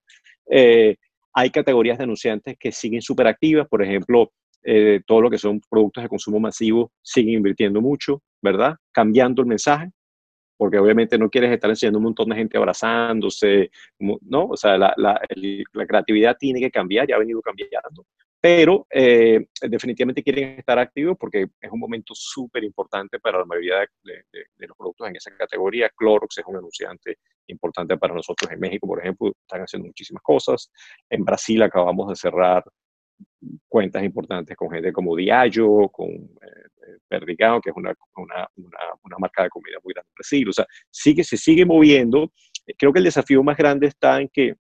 Eh, 0.51 0.97
hay 1.33 1.51
categorías 1.51 1.99
de 1.99 2.05
anunciantes 2.05 2.57
que 2.59 2.73
siguen 2.73 3.03
súper 3.03 3.29
activas, 3.29 3.68
por 3.68 3.83
ejemplo, 3.83 4.33
eh, 4.64 5.01
todo 5.07 5.23
lo 5.23 5.31
que 5.31 5.38
son 5.38 5.61
productos 5.71 6.03
de 6.03 6.09
consumo 6.09 6.40
masivo 6.40 6.90
siguen 7.01 7.35
invirtiendo 7.35 7.81
mucho, 7.81 8.23
¿verdad? 8.42 8.77
Cambiando 8.92 9.42
el 9.42 9.49
mensaje, 9.49 9.90
porque 10.59 10.79
obviamente 10.79 11.16
no 11.16 11.31
quieres 11.31 11.53
estar 11.53 11.71
enseñando 11.71 11.99
un 11.99 12.05
montón 12.05 12.29
de 12.29 12.37
gente 12.37 12.59
abrazándose, 12.59 13.71
¿no? 13.99 14.49
O 14.49 14.57
sea, 14.57 14.77
la, 14.77 14.92
la, 14.97 15.18
la 15.73 15.87
creatividad 15.87 16.37
tiene 16.37 16.61
que 16.61 16.71
cambiar, 16.71 17.07
ya 17.09 17.14
ha 17.14 17.21
venido 17.21 17.40
cambiando, 17.40 18.05
pero 18.40 18.87
eh, 18.90 19.47
definitivamente 19.62 20.23
quieren 20.23 20.59
estar 20.59 20.79
activos 20.79 21.16
porque 21.18 21.47
es 21.61 21.71
un 21.71 21.79
momento 21.79 22.12
súper 22.14 22.64
importante 22.64 23.18
para 23.21 23.38
la 23.38 23.44
mayoría 23.44 23.79
de, 24.03 24.25
de, 24.33 24.66
los 24.66 24.77
productos 24.77 25.09
en 25.09 25.16
esa 25.16 25.31
categoría. 25.37 25.90
Clorox 25.97 26.38
es 26.38 26.44
un 26.47 26.57
anunciante 26.57 27.18
importante 27.47 27.97
para 27.97 28.14
nosotros 28.14 28.51
en 28.53 28.61
México, 28.61 28.87
por 28.87 29.01
ejemplo, 29.01 29.33
están 29.40 29.62
haciendo 29.62 29.87
muchísimas 29.87 30.23
cosas. 30.23 30.71
En 31.09 31.25
Brasil 31.25 31.62
acabamos 31.62 32.09
de 32.09 32.16
cerrar 32.16 32.64
cuentas 33.68 34.03
importantes 34.05 34.57
con 34.57 34.71
gente 34.71 34.92
como 34.92 35.16
Diageo, 35.16 35.88
con 35.88 36.09
eh, 36.09 36.78
Perdigão, 37.09 37.61
que 37.61 37.70
es 37.70 37.77
una, 37.77 37.94
una, 38.16 38.48
una, 38.57 39.16
marca 39.18 39.42
de 39.44 39.48
comida 39.48 39.79
muy 39.83 39.92
grande 39.94 40.09
en 40.11 40.14
Brasil. 40.14 40.48
O 40.48 40.53
sea, 40.53 40.66
sigue, 40.90 41.24
se 41.24 41.37
sigue 41.37 41.64
moviendo. 41.64 42.33
Creo 42.79 42.92
que 42.92 42.98
el 42.98 43.05
desafío 43.05 43.42
más 43.42 43.57
grande 43.57 43.87
está 43.87 44.20
en 44.20 44.29
que 44.29 44.55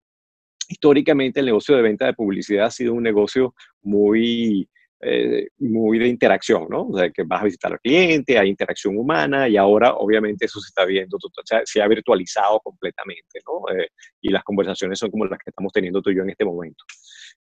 históricamente 0.69 1.41
el 1.41 1.47
negocio 1.47 1.77
de 1.77 1.83
venta 1.83 2.07
de 2.07 2.15
publicidad 2.15 2.67
ha 2.67 2.71
sido 2.71 2.93
un 2.95 3.03
negocio 3.03 3.55
muy 3.83 4.69
eh, 4.99 5.49
muy 5.59 5.99
de 5.99 6.09
interacción, 6.09 6.69
¿no? 6.71 6.89
O 6.89 6.99
sea, 6.99 7.11
que 7.11 7.23
vas 7.23 7.43
a 7.43 7.45
visitar 7.45 7.71
al 7.71 7.81
cliente, 7.81 8.39
hay 8.39 8.49
interacción 8.49 8.97
humana 8.97 9.47
y 9.47 9.59
ahora 9.59 9.93
obviamente 9.95 10.47
eso 10.47 10.59
se 10.59 10.69
está 10.69 10.87
viendo, 10.87 11.19
se 11.65 11.83
ha 11.83 11.87
virtualizado 11.87 12.61
completamente, 12.61 13.41
¿no? 13.47 13.77
Eh, 13.77 13.89
y 14.23 14.31
las 14.31 14.43
conversaciones 14.43 14.99
son 14.99 15.11
como 15.11 15.27
las 15.27 15.39
que 15.39 15.51
estamos 15.51 15.71
teniendo 15.71 16.01
tú 16.01 16.11
y 16.11 16.17
yo 16.17 16.23
en 16.23 16.31
este 16.31 16.47
momento. 16.47 16.83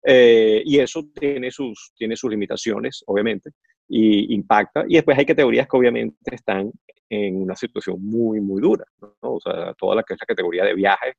Eh, 0.04 0.62
y 0.66 0.78
eso 0.78 1.08
tiene 1.18 1.50
sus, 1.50 1.92
tiene 1.96 2.14
sus 2.14 2.30
limitaciones, 2.30 3.02
obviamente, 3.06 3.50
y 3.88 4.34
impacta. 4.34 4.84
Y 4.88 4.94
después 4.94 5.18
hay 5.18 5.26
categorías 5.26 5.66
que 5.68 5.76
obviamente 5.76 6.34
están 6.34 6.70
en 7.08 7.42
una 7.42 7.54
situación 7.54 8.04
muy, 8.04 8.40
muy 8.40 8.60
dura, 8.60 8.84
¿no? 9.00 9.14
O 9.20 9.40
sea, 9.40 9.74
toda 9.74 9.96
la 9.96 10.02
que 10.02 10.14
es 10.14 10.20
la 10.20 10.26
categoría 10.26 10.64
de 10.64 10.74
viaje, 10.74 11.14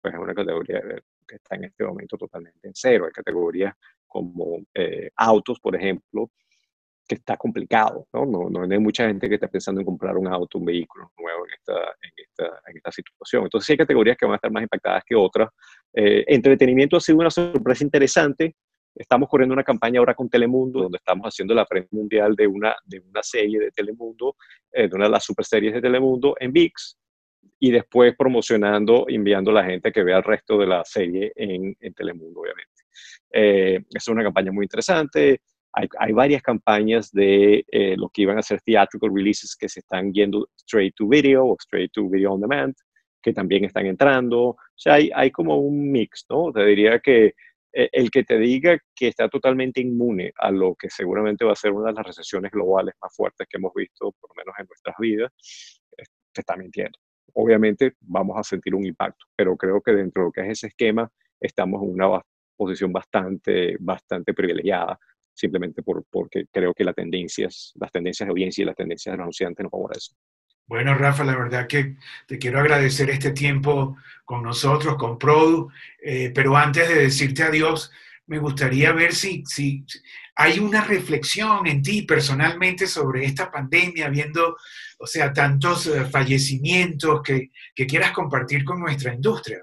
pues 0.00 0.14
es 0.14 0.20
una 0.20 0.34
categoría 0.34 0.80
que 1.26 1.36
está 1.36 1.56
en 1.56 1.64
este 1.64 1.84
momento 1.84 2.16
totalmente 2.16 2.68
en 2.68 2.72
cero. 2.74 3.04
Hay 3.06 3.12
categorías 3.12 3.74
como 4.06 4.58
eh, 4.74 5.10
autos, 5.16 5.60
por 5.60 5.76
ejemplo, 5.76 6.30
que 7.06 7.16
está 7.16 7.36
complicado, 7.36 8.06
¿no? 8.12 8.26
¿no? 8.26 8.50
No, 8.50 8.62
hay 8.62 8.78
mucha 8.80 9.06
gente 9.06 9.28
que 9.28 9.36
está 9.36 9.48
pensando 9.48 9.80
en 9.80 9.84
comprar 9.84 10.16
un 10.16 10.26
auto, 10.26 10.58
un 10.58 10.64
vehículo 10.64 11.12
nuevo 11.18 11.46
en 11.46 11.52
esta, 11.54 11.74
en 12.02 12.12
esta, 12.16 12.44
en 12.66 12.76
esta 12.76 12.92
situación. 12.92 13.44
Entonces 13.44 13.70
hay 13.70 13.76
categorías 13.76 14.16
que 14.16 14.26
van 14.26 14.32
a 14.32 14.36
estar 14.36 14.50
más 14.50 14.62
impactadas 14.62 15.04
que 15.06 15.14
otras. 15.14 15.50
Eh, 15.92 16.24
entretenimiento 16.26 16.96
ha 16.96 17.00
sido 17.00 17.18
una 17.18 17.30
sorpresa 17.30 17.84
interesante. 17.84 18.56
Estamos 18.96 19.28
corriendo 19.28 19.52
una 19.52 19.62
campaña 19.62 20.00
ahora 20.00 20.14
con 20.14 20.30
Telemundo, 20.30 20.80
donde 20.80 20.96
estamos 20.96 21.26
haciendo 21.26 21.54
la 21.54 21.66
premia 21.66 21.88
mundial 21.90 22.34
de 22.34 22.46
una, 22.46 22.74
de 22.84 23.00
una 23.00 23.22
serie 23.22 23.60
de 23.60 23.70
Telemundo, 23.70 24.36
eh, 24.72 24.88
de 24.88 24.94
una 24.94 25.04
de 25.04 25.10
las 25.10 25.24
super 25.24 25.44
series 25.44 25.74
de 25.74 25.82
Telemundo 25.82 26.34
en 26.40 26.50
VIX, 26.50 26.98
y 27.60 27.70
después 27.70 28.14
promocionando, 28.16 29.04
enviando 29.08 29.50
a 29.50 29.54
la 29.54 29.64
gente 29.64 29.92
que 29.92 30.02
vea 30.02 30.16
el 30.16 30.22
resto 30.22 30.58
de 30.58 30.66
la 30.66 30.82
serie 30.84 31.30
en, 31.36 31.76
en 31.78 31.94
Telemundo, 31.94 32.40
obviamente. 32.40 32.72
Eh, 33.30 33.80
es 33.90 34.08
una 34.08 34.22
campaña 34.22 34.50
muy 34.50 34.64
interesante. 34.64 35.42
Hay, 35.72 35.88
hay 35.98 36.12
varias 36.12 36.42
campañas 36.42 37.12
de 37.12 37.66
eh, 37.70 37.96
lo 37.98 38.08
que 38.08 38.22
iban 38.22 38.38
a 38.38 38.42
ser 38.42 38.62
theatrical 38.62 39.10
releases 39.14 39.54
que 39.56 39.68
se 39.68 39.80
están 39.80 40.10
yendo 40.12 40.48
straight 40.56 40.94
to 40.94 41.06
video 41.06 41.44
o 41.44 41.56
straight 41.60 41.92
to 41.92 42.08
video 42.08 42.32
on 42.32 42.40
demand, 42.40 42.74
que 43.22 43.34
también 43.34 43.64
están 43.64 43.84
entrando. 43.84 44.40
O 44.40 44.58
sea, 44.74 44.94
hay, 44.94 45.10
hay 45.14 45.30
como 45.30 45.58
un 45.58 45.90
mix, 45.92 46.24
¿no? 46.30 46.50
Te 46.50 46.64
diría 46.64 46.98
que 47.00 47.34
el 47.76 48.10
que 48.10 48.24
te 48.24 48.38
diga 48.38 48.78
que 48.94 49.08
está 49.08 49.28
totalmente 49.28 49.80
inmune 49.82 50.32
a 50.38 50.50
lo 50.50 50.74
que 50.74 50.88
seguramente 50.88 51.44
va 51.44 51.52
a 51.52 51.56
ser 51.56 51.72
una 51.72 51.90
de 51.90 51.94
las 51.94 52.06
recesiones 52.06 52.50
globales 52.50 52.94
más 53.02 53.14
fuertes 53.14 53.46
que 53.48 53.58
hemos 53.58 53.72
visto, 53.74 54.12
por 54.18 54.30
lo 54.30 54.34
menos 54.34 54.54
en 54.58 54.66
nuestras 54.66 54.96
vidas, 54.98 55.30
te 56.32 56.40
está 56.40 56.56
mintiendo. 56.56 56.98
Obviamente 57.34 57.92
vamos 58.00 58.38
a 58.38 58.42
sentir 58.42 58.74
un 58.74 58.86
impacto, 58.86 59.26
pero 59.36 59.56
creo 59.56 59.82
que 59.82 59.92
dentro 59.92 60.22
de 60.22 60.28
lo 60.28 60.32
que 60.32 60.40
es 60.42 60.48
ese 60.58 60.68
esquema 60.68 61.10
estamos 61.38 61.82
en 61.82 61.90
una 61.90 62.22
posición 62.56 62.92
bastante, 62.92 63.76
bastante 63.78 64.32
privilegiada, 64.32 64.98
simplemente 65.34 65.82
por, 65.82 66.04
porque 66.10 66.46
creo 66.50 66.72
que 66.72 66.84
las 66.84 66.94
tendencias, 66.94 67.72
las 67.74 67.92
tendencias 67.92 68.26
de 68.26 68.30
audiencia 68.30 68.62
y 68.62 68.64
las 68.64 68.76
tendencias 68.76 69.14
de 69.14 69.22
anunciantes 69.22 69.64
nos 69.64 69.70
favorecen. 69.70 70.16
Bueno, 70.66 70.94
Rafa, 70.94 71.22
la 71.22 71.36
verdad 71.36 71.68
que 71.68 71.96
te 72.26 72.38
quiero 72.38 72.58
agradecer 72.58 73.08
este 73.10 73.30
tiempo 73.30 73.96
con 74.24 74.42
nosotros, 74.42 74.96
con 74.96 75.16
Produ, 75.16 75.70
eh, 76.02 76.32
pero 76.34 76.56
antes 76.56 76.88
de 76.88 77.02
decirte 77.02 77.44
adiós, 77.44 77.92
me 78.26 78.40
gustaría 78.40 78.92
ver 78.92 79.14
si, 79.14 79.44
si 79.46 79.84
hay 80.34 80.58
una 80.58 80.82
reflexión 80.82 81.66
en 81.68 81.82
ti 81.82 82.02
personalmente 82.02 82.88
sobre 82.88 83.24
esta 83.24 83.50
pandemia, 83.50 84.08
viendo, 84.08 84.56
o 84.98 85.06
sea, 85.06 85.32
tantos 85.32 85.86
eh, 85.86 86.04
fallecimientos 86.06 87.22
que, 87.22 87.50
que 87.72 87.86
quieras 87.86 88.10
compartir 88.10 88.64
con 88.64 88.80
nuestra 88.80 89.14
industria. 89.14 89.62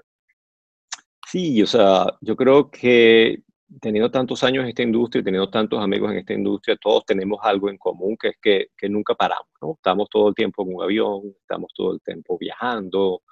Sí, 1.30 1.62
o 1.62 1.66
sea, 1.66 2.06
yo 2.22 2.34
creo 2.34 2.70
que 2.70 3.42
teniendo 3.80 4.10
tantos 4.10 4.42
años 4.44 4.62
en 4.64 4.68
esta 4.68 4.82
industria, 4.82 5.22
teniendo 5.22 5.50
tantos 5.50 5.80
amigos 5.82 6.12
en 6.12 6.18
esta 6.18 6.32
industria, 6.32 6.76
todos 6.80 7.04
tenemos 7.04 7.38
algo 7.42 7.68
en 7.68 7.78
común, 7.78 8.16
que 8.18 8.28
es 8.28 8.36
que, 8.40 8.66
que 8.76 8.88
nunca 8.88 9.14
paramos, 9.14 9.48
¿no? 9.60 9.74
Estamos 9.74 10.08
todo 10.10 10.28
el 10.28 10.34
tiempo 10.34 10.62
en 10.62 10.74
un 10.74 10.82
avión, 10.82 11.22
estamos 11.40 11.72
todo 11.74 11.94
el 11.94 12.00
tiempo 12.00 12.38
viajando. 12.38 13.22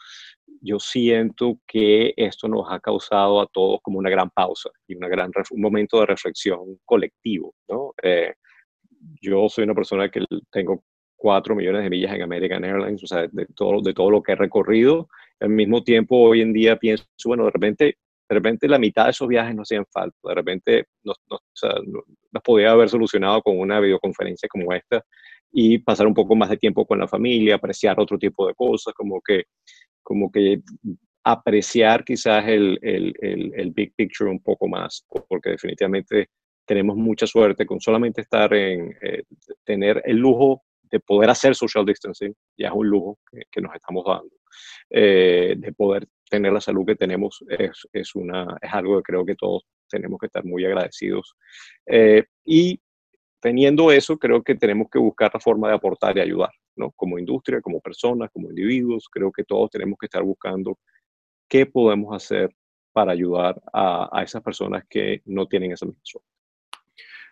Yo 0.61 0.79
siento 0.79 1.59
que 1.67 2.15
esto 2.17 2.49
nos 2.49 2.71
ha 2.71 2.81
causado 2.81 3.41
a 3.41 3.47
todos 3.47 3.81
como 3.83 3.99
una 3.99 4.11
gran 4.11 4.31
pausa 4.31 4.71
y 4.87 4.95
una 4.95 5.09
gran, 5.09 5.31
un 5.51 5.61
momento 5.61 6.01
de 6.01 6.07
reflexión 6.07 6.79
colectivo, 6.85 7.55
¿no? 7.69 7.95
Eh, 8.03 8.35
yo 9.21 9.49
soy 9.49 9.65
una 9.65 9.75
persona 9.75 10.09
que 10.11 10.25
tengo 10.51 10.85
cuatro 11.17 11.55
millones 11.55 11.85
de 11.85 11.91
millas 11.91 12.15
en 12.15 12.23
American 12.23 12.65
Airlines, 12.65 13.03
o 13.05 13.07
sea, 13.07 13.27
de 13.29 13.47
todo, 13.55 13.81
de 13.81 13.95
todo 13.95 14.11
lo 14.11 14.23
que 14.23 14.33
he 14.33 14.37
recorrido. 14.37 15.09
Al 15.41 15.51
mismo 15.51 15.83
tiempo, 15.83 16.17
hoy 16.17 16.41
en 16.41 16.53
día 16.53 16.77
pienso, 16.77 17.05
bueno, 17.27 17.45
de 17.45 17.51
repente, 17.51 17.99
de 18.33 18.39
repente 18.39 18.67
la 18.67 18.79
mitad 18.79 19.05
de 19.05 19.11
esos 19.11 19.29
viajes 19.29 19.55
no 19.55 19.61
hacían 19.61 19.85
falta, 19.93 20.17
de 20.25 20.35
repente 20.35 20.87
nos, 21.05 21.19
nos, 21.29 21.41
o 21.41 21.53
sea, 21.53 21.75
nos 21.85 22.43
podía 22.43 22.71
haber 22.71 22.89
solucionado 22.89 23.43
con 23.43 23.59
una 23.59 23.79
videoconferencia 23.79 24.49
como 24.49 24.73
esta 24.73 25.05
y 25.53 25.77
pasar 25.79 26.07
un 26.07 26.15
poco 26.15 26.35
más 26.35 26.49
de 26.49 26.57
tiempo 26.57 26.87
con 26.87 26.99
la 26.99 27.07
familia, 27.07 27.57
apreciar 27.57 28.01
otro 28.01 28.17
tipo 28.17 28.47
de 28.47 28.55
cosas, 28.55 28.95
como 28.95 29.21
que, 29.21 29.43
como 30.03 30.33
que 30.33 30.63
apreciar 31.25 32.05
quizás 32.05 32.49
el, 32.49 32.79
el, 32.81 33.13
el, 33.21 33.53
el 33.55 33.71
big 33.71 33.95
picture 33.95 34.31
un 34.31 34.41
poco 34.43 34.67
más, 34.67 35.05
porque 35.29 35.51
definitivamente 35.51 36.29
tenemos 36.65 36.97
mucha 36.97 37.27
suerte 37.27 37.67
con 37.67 37.83
solamente 37.83 38.23
estar 38.23 38.55
en, 38.55 38.97
eh, 39.03 39.25
tener 39.63 40.01
el 40.07 40.17
lujo 40.17 40.63
de 40.91 41.01
poder 41.01 41.29
hacer 41.29 41.55
social 41.55 41.85
distancing, 41.85 42.35
ya 42.57 42.69
es 42.69 42.75
un 42.75 42.89
lujo 42.89 43.19
que, 43.51 43.61
nos 43.61 43.75
estamos 43.75 44.07
dando. 44.07 44.35
Eh, 44.89 45.55
de 45.59 45.73
poder 45.75 46.07
tener 46.33 46.51
la 46.51 46.63
salud 46.63 46.87
que 46.87 46.97
tenemos 46.97 47.45
es, 47.47 47.87
es, 47.93 48.15
una, 48.15 48.57
es 48.63 48.73
algo 48.73 48.97
que 48.97 49.03
creo 49.03 49.23
que 49.27 49.35
todos 49.35 49.65
tenemos 49.87 50.19
que 50.19 50.27
estar 50.27 50.43
muy 50.47 50.65
agradecidos. 50.65 51.37
Eh, 51.85 52.25
y 52.43 52.81
teniendo 53.39 53.93
eso, 53.93 54.17
creo 54.17 54.43
que 54.43 54.55
tenemos 54.55 54.89
que 54.91 54.99
buscar 54.99 55.31
la 55.35 55.41
forma 55.41 55.69
de 55.69 55.75
aportar 55.75 56.17
y 56.17 56.21
ayudar, 56.21 56.51
¿no? 56.75 56.91
Como 56.93 57.19
industria, 57.19 57.61
como 57.61 57.83
personas, 57.83 58.31
como 58.33 58.49
individuos, 58.49 59.09
creo 59.13 59.31
que 59.31 59.45
todos 59.45 59.69
tenemos 59.71 59.99
que 59.99 60.07
estar 60.07 60.23
buscando 60.23 60.79
qué 61.47 61.67
podemos 61.67 62.17
hacer 62.17 62.49
para 62.93 63.13
ayudar 63.13 63.61
a, 63.71 64.09
a 64.11 64.23
esas 64.23 64.43
personas 64.43 64.85
que 64.89 65.21
no 65.27 65.47
tienen 65.47 65.73
esa 65.73 65.85
misma 65.85 66.01
suerte. 66.03 66.31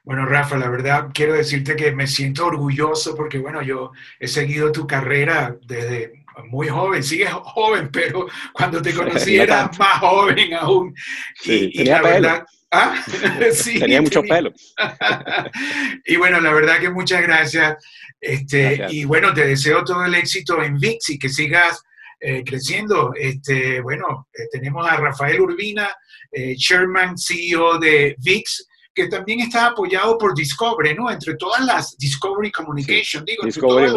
Bueno, 0.04 0.26
Rafa, 0.26 0.56
la 0.56 0.68
verdad 0.68 1.08
quiero 1.12 1.34
decirte 1.34 1.76
que 1.76 1.92
me 1.92 2.06
siento 2.06 2.46
orgulloso 2.46 3.14
porque, 3.14 3.38
bueno, 3.38 3.62
yo 3.62 3.92
he 4.18 4.28
seguido 4.28 4.72
tu 4.72 4.86
carrera 4.86 5.56
desde 5.66 6.24
muy 6.48 6.68
joven, 6.68 7.02
sigues 7.02 7.30
joven, 7.30 7.90
pero 7.92 8.26
cuando 8.52 8.80
te 8.80 8.94
conocí 8.94 9.36
eras 9.36 9.78
más 9.78 9.98
joven 9.98 10.54
aún. 10.54 10.94
Sí, 11.34 11.70
y, 11.72 11.78
tenía 11.78 12.00
la 12.00 12.08
verdad, 12.08 12.46
¿ah? 12.70 12.94
sí, 13.52 13.78
tenía 13.78 14.00
mucho 14.00 14.22
pelo. 14.22 14.52
y 16.06 16.16
bueno, 16.16 16.40
la 16.40 16.52
verdad 16.52 16.80
que 16.80 16.90
muchas 16.90 17.22
gracias. 17.22 17.76
Este, 18.20 18.86
Y 18.90 19.04
bueno, 19.04 19.32
te 19.32 19.46
deseo 19.46 19.82
todo 19.82 20.04
el 20.04 20.14
éxito 20.14 20.62
en 20.62 20.78
VIX 20.78 21.10
y 21.10 21.18
que 21.18 21.28
sigas 21.30 21.82
eh, 22.20 22.42
creciendo. 22.44 23.14
Este, 23.18 23.80
bueno, 23.80 24.28
eh, 24.34 24.46
tenemos 24.52 24.86
a 24.86 24.96
Rafael 24.96 25.40
Urbina, 25.40 25.88
eh, 26.30 26.54
Chairman, 26.56 27.16
CEO 27.16 27.78
de 27.78 28.14
VIX 28.18 28.68
que 28.94 29.08
también 29.08 29.40
está 29.40 29.68
apoyado 29.68 30.18
por 30.18 30.34
Discovery, 30.34 30.94
¿no? 30.94 31.10
Entre 31.10 31.36
todas 31.36 31.64
las 31.64 31.96
Discovery 31.96 32.50
Communication, 32.50 33.24
digo, 33.24 33.44
entre 33.44 33.60
todas 33.60 33.92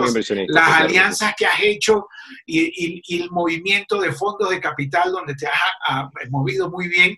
las 0.47 0.81
alianzas 0.81 1.33
que 1.37 1.45
has 1.45 1.61
hecho 1.61 2.07
y, 2.45 3.21
el 3.21 3.31
movimiento 3.31 3.99
de 3.99 4.11
fondos 4.11 4.49
de 4.49 4.59
capital 4.59 5.11
donde 5.11 5.35
te 5.35 5.47
has, 5.47 6.29
movido 6.29 6.69
muy 6.69 6.87
bien, 6.87 7.17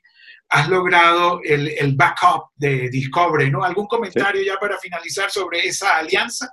has 0.49 0.69
logrado 0.69 1.41
el, 1.43 1.95
backup 1.95 2.49
de 2.55 2.89
Discovery, 2.89 3.51
¿no? 3.51 3.63
¿Algún 3.63 3.87
comentario 3.87 4.41
ya 4.41 4.57
para 4.57 4.77
finalizar 4.77 5.29
sobre 5.29 5.59
esa 5.67 5.97
alianza? 5.97 6.49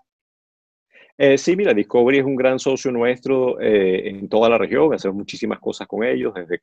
Eh, 1.18 1.38
sí, 1.38 1.54
mira, 1.54 1.72
Discovery 1.72 2.18
es 2.18 2.24
un 2.24 2.34
gran 2.34 2.58
socio 2.58 2.90
nuestro 2.90 3.60
eh, 3.60 4.08
en 4.08 4.28
toda 4.28 4.48
la 4.48 4.58
región, 4.58 4.92
hacemos 4.92 5.16
muchísimas 5.18 5.60
cosas 5.60 5.86
con 5.86 6.02
ellos, 6.02 6.32
desde 6.34 6.60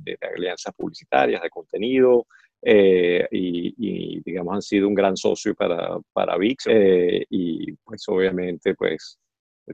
de 0.00 0.18
alianzas 0.34 0.72
publicitarias, 0.74 1.42
de 1.42 1.50
contenido, 1.50 2.26
eh, 2.66 3.28
y, 3.30 4.22
digamos 4.24 4.54
han 4.54 4.62
sido 4.62 4.88
un 4.88 4.94
gran 4.94 5.18
socio 5.18 5.54
para, 5.54 5.98
para 6.14 6.38
VIX 6.38 6.64
eh, 6.68 7.26
y 7.28 7.72
pues 7.72 8.02
obviamente 8.08 8.74
pues 8.74 9.18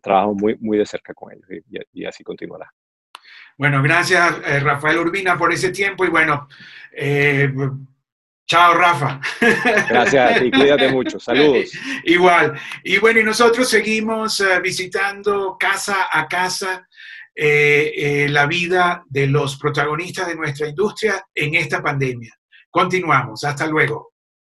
trabajo 0.03 0.35
muy, 0.35 0.57
muy 0.59 0.77
de 0.77 0.85
cerca 0.85 1.15
con 1.15 1.33
ellos 1.33 1.63
y, 1.93 2.05
así 2.05 2.25
continuará. 2.25 2.69
Bueno, 3.57 3.81
gracias 3.81 4.41
eh, 4.45 4.59
Rafael 4.59 4.99
Urbina 4.99 5.39
por 5.39 5.53
ese 5.53 5.71
tiempo 5.71 6.05
y 6.05 6.09
bueno, 6.09 6.49
chao 8.45 8.75
Rafa. 8.75 9.21
Gracias 9.89 10.43
y 10.43 10.51
cuídate 10.51 10.89
mucho, 10.89 11.21
saludos. 11.21 11.71
Igual, 12.05 12.59
y 12.83 12.99
bueno, 12.99 13.21
y 13.21 13.25
nosotros 13.25 13.69
seguimos 13.69 14.43
visitando 14.63 15.57
casa 15.57 16.09
a 16.11 16.27
casa. 16.27 16.89
la 17.37 18.47
vida 18.47 19.05
de 19.09 19.29
los 19.29 19.57
protagonistas 19.57 20.27
de 20.27 20.35
nuestra 20.35 20.69
industria 20.69 21.25
en 21.35 21.55
esta 21.55 21.81
pandemia. 21.81 22.40
Continuamos. 22.71 23.45
Hasta 23.45 23.67
luego. 23.67 24.10